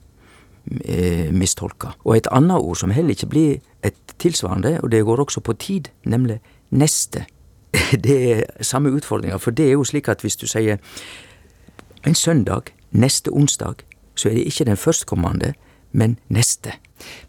eh, 0.85 1.31
mistolke. 1.33 1.95
Og 2.05 2.17
et 2.17 2.27
annet 2.31 2.61
ord 2.61 2.77
som 2.77 2.91
heller 2.91 3.11
ikke 3.15 3.29
blir 3.31 3.61
et 3.83 3.97
tilsvarende, 4.19 4.81
og 4.83 4.91
det 4.91 5.05
går 5.05 5.17
også 5.25 5.41
på 5.41 5.57
tid, 5.59 5.89
nemlig 6.05 6.41
neste. 6.71 7.27
Det 7.93 8.33
er 8.33 8.45
samme 8.63 8.91
utfordringa, 8.91 9.39
for 9.39 9.51
det 9.51 9.67
er 9.67 9.73
jo 9.73 9.85
slik 9.85 10.09
at 10.09 10.21
hvis 10.21 10.37
du 10.37 10.47
sier 10.47 10.79
en 12.05 12.15
søndag, 12.15 12.73
neste 12.93 13.31
onsdag, 13.33 13.75
så 14.17 14.29
er 14.29 14.35
det 14.35 14.47
ikke 14.47 14.65
den 14.65 14.77
førstkommende, 14.77 15.55
men 15.93 16.19
neste. 16.29 16.73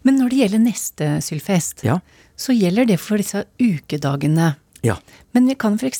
Men 0.02 0.18
når 0.20 0.30
det 0.30 0.38
gjelder 0.42 0.58
neste 0.64 1.08
sylfest, 1.22 1.84
Ja. 1.84 1.98
så 2.36 2.52
gjelder 2.56 2.86
det 2.86 3.00
for 3.00 3.16
disse 3.16 3.44
ukedagene. 3.60 4.56
Ja. 4.82 4.96
Men 5.34 5.48
jeg 5.48 5.58
kan 5.58 5.76
for 5.78 5.90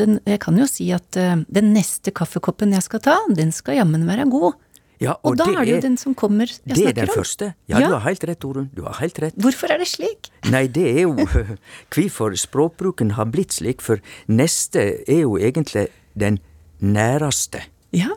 den, 0.00 0.20
jeg 0.26 0.40
kan 0.40 0.56
jo 0.56 0.66
si 0.66 0.90
at 0.92 1.16
eh, 1.16 1.36
den 1.52 1.74
neste 1.74 2.10
kaffekoppen 2.10 2.72
jeg 2.72 2.82
skal 2.82 3.00
ta, 3.00 3.18
den 3.36 3.52
skal 3.52 3.76
jammen 3.76 4.06
være 4.08 4.24
god. 4.30 4.54
ja 5.00 5.14
Og, 5.24 5.36
da 5.36 5.44
det 5.46 5.54
er 5.56 5.64
det 5.64 5.74
jo 5.74 5.80
den 5.80 5.96
som 5.96 6.14
kommer 6.14 6.46
jeg 6.46 6.60
Det 6.76 6.86
er 6.88 6.92
den 6.92 7.08
om. 7.08 7.14
første. 7.16 7.54
Ja, 7.68 7.78
Ja. 7.80 7.86
du 7.88 7.92
har 7.94 8.00
helt 8.00 8.24
rett, 8.24 8.38
Torunn. 8.40 8.70
Du 8.74 8.82
har 8.84 8.94
helt 9.00 9.18
rett. 9.18 9.34
Hvorfor 9.36 9.70
er 9.70 9.78
det 9.78 9.88
slik? 9.88 10.28
Nei, 10.50 10.66
det 10.66 10.86
er 10.96 11.00
jo 11.02 11.14
hvorfor 11.90 12.36
språkbruken 12.36 13.12
har 13.12 13.26
blitt 13.26 13.52
slik, 13.52 13.80
for 13.82 14.00
neste 14.28 15.02
er 15.08 15.20
jo 15.22 15.36
egentlig 15.38 15.88
den 16.16 16.38
næreste. 16.80 17.62
Ja, 17.92 18.08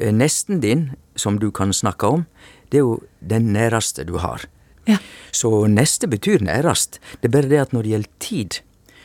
Eh, 0.00 0.12
Nesten 0.12 0.60
din, 0.60 0.92
som 1.16 1.38
du 1.38 1.50
kan 1.50 1.72
snakke 1.72 2.06
om, 2.06 2.26
det 2.70 2.78
er 2.78 2.82
jo 2.86 3.00
den 3.20 3.52
næreste 3.52 4.04
du 4.06 4.16
har. 4.18 4.44
Ja. 4.88 4.98
Så 5.32 5.66
neste 5.68 6.08
betyr 6.08 6.42
nærast. 6.44 7.00
Det 7.20 7.28
er 7.28 7.34
bare 7.34 7.50
det 7.50 7.60
at 7.60 7.72
når 7.72 7.82
det 7.82 7.90
gjelder 7.90 8.10
tid, 8.24 8.60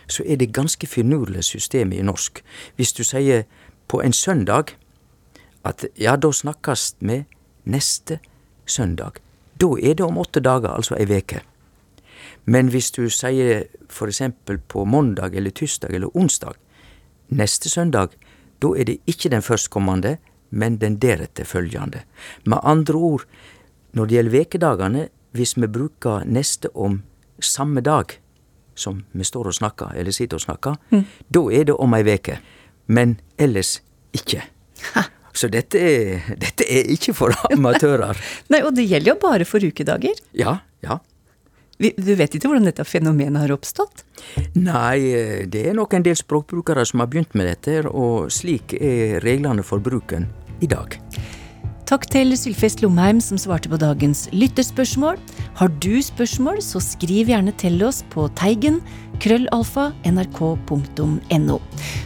så 0.08 0.24
er 0.28 0.40
det 0.40 0.54
ganske 0.54 0.88
finurlig 0.88 1.44
systemet 1.44 2.00
i 2.00 2.06
norsk. 2.06 2.42
Hvis 2.76 2.94
du 2.94 3.04
sier 3.04 3.44
på 3.88 4.02
en 4.02 4.14
søndag 4.14 4.76
at 5.64 5.86
ja, 6.00 6.16
da 6.16 6.32
snakkast 6.32 6.98
vi 7.00 7.24
neste 7.64 8.20
søndag. 8.66 9.20
Da 9.60 9.76
er 9.80 9.96
det 9.96 10.06
om 10.06 10.18
åtte 10.20 10.44
dager, 10.44 10.74
altså 10.76 10.98
ei 11.00 11.08
veke. 11.08 11.42
Men 12.46 12.72
hvis 12.72 12.92
du 12.92 13.08
sier 13.12 13.66
for 13.90 14.12
eksempel 14.12 14.60
på 14.60 14.86
mandag 14.86 15.36
eller 15.36 15.52
tirsdag 15.52 15.94
eller 15.96 16.12
onsdag 16.18 16.58
neste 17.32 17.70
søndag, 17.70 18.16
da 18.60 18.74
er 18.76 18.88
det 18.88 19.00
ikke 19.08 19.32
den 19.32 19.42
førstkommende, 19.42 20.18
men 20.50 20.78
den 20.78 21.00
deretter 21.02 21.48
følgende. 21.48 22.04
Med 22.46 22.60
andre 22.64 22.94
ord, 22.94 23.24
når 23.94 24.06
det 24.06 24.16
gjelder 24.16 24.38
vekedagene, 24.38 25.08
hvis 25.34 25.56
vi 25.58 25.68
bruker 25.68 26.28
neste 26.30 26.70
om 26.74 27.02
samme 27.44 27.82
dag 27.82 28.14
som 28.76 29.04
vi 29.12 29.26
står 29.26 29.52
og 29.52 29.58
snakker, 29.58 29.94
eller 29.98 30.14
sitter 30.16 30.40
og 30.40 30.46
snakker, 30.46 30.78
mm. 30.90 31.04
da 31.30 31.44
er 31.54 31.68
det 31.70 31.76
om 31.78 31.94
ei 31.94 32.04
veke. 32.06 32.40
Men 32.88 33.18
ellers 33.38 33.78
ikke. 34.16 34.42
Ha. 34.94 35.06
Så 35.34 35.50
dette 35.50 35.80
er, 35.82 36.28
dette 36.38 36.66
er 36.70 36.90
ikke 36.94 37.16
for 37.18 37.34
amatører. 37.54 38.18
Nei, 38.54 38.62
og 38.66 38.76
det 38.78 38.88
gjelder 38.90 39.14
jo 39.14 39.20
bare 39.22 39.50
for 39.50 39.66
ukedager. 39.66 40.18
Ja, 40.38 40.60
ja. 40.86 41.00
Du 41.82 42.14
vet 42.16 42.36
ikke 42.38 42.48
hvordan 42.48 42.70
dette 42.70 42.86
fenomenet 42.86 43.42
har 43.42 43.52
oppstått? 43.56 44.06
Nei, 44.56 45.46
det 45.50 45.66
er 45.68 45.76
nok 45.76 45.98
en 45.98 46.06
del 46.06 46.16
språkbrukere 46.16 46.86
som 46.88 47.02
har 47.04 47.10
begynt 47.12 47.34
med 47.36 47.50
dette, 47.50 47.82
og 47.90 48.30
slik 48.32 48.78
er 48.78 49.18
reglene 49.26 49.66
for 49.66 49.84
bruken 49.84 50.30
i 50.64 50.70
dag. 50.70 51.03
Takk 51.84 52.06
til 52.08 52.32
Sylfest 52.40 52.80
Lomheim 52.84 53.20
som 53.22 53.38
svarte 53.40 53.68
på 53.72 53.78
dagens 53.82 54.26
lytterspørsmål. 54.32 55.20
Har 55.60 55.72
du 55.84 56.00
spørsmål, 56.02 56.62
så 56.64 56.80
skriv 56.84 57.32
gjerne 57.34 57.52
til 57.60 57.84
oss 57.84 58.04
på 58.14 58.30
teigen 58.40 58.80
krøllalfa 59.24 59.90
nrk.no. 60.08 61.60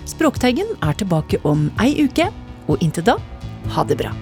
Språkteigen 0.10 0.74
er 0.82 0.98
tilbake 0.98 1.42
om 1.46 1.70
ei 1.84 1.94
uke, 2.08 2.32
og 2.68 2.82
inntil 2.82 3.06
da, 3.14 3.20
ha 3.76 3.86
det 3.86 4.02
bra. 4.02 4.16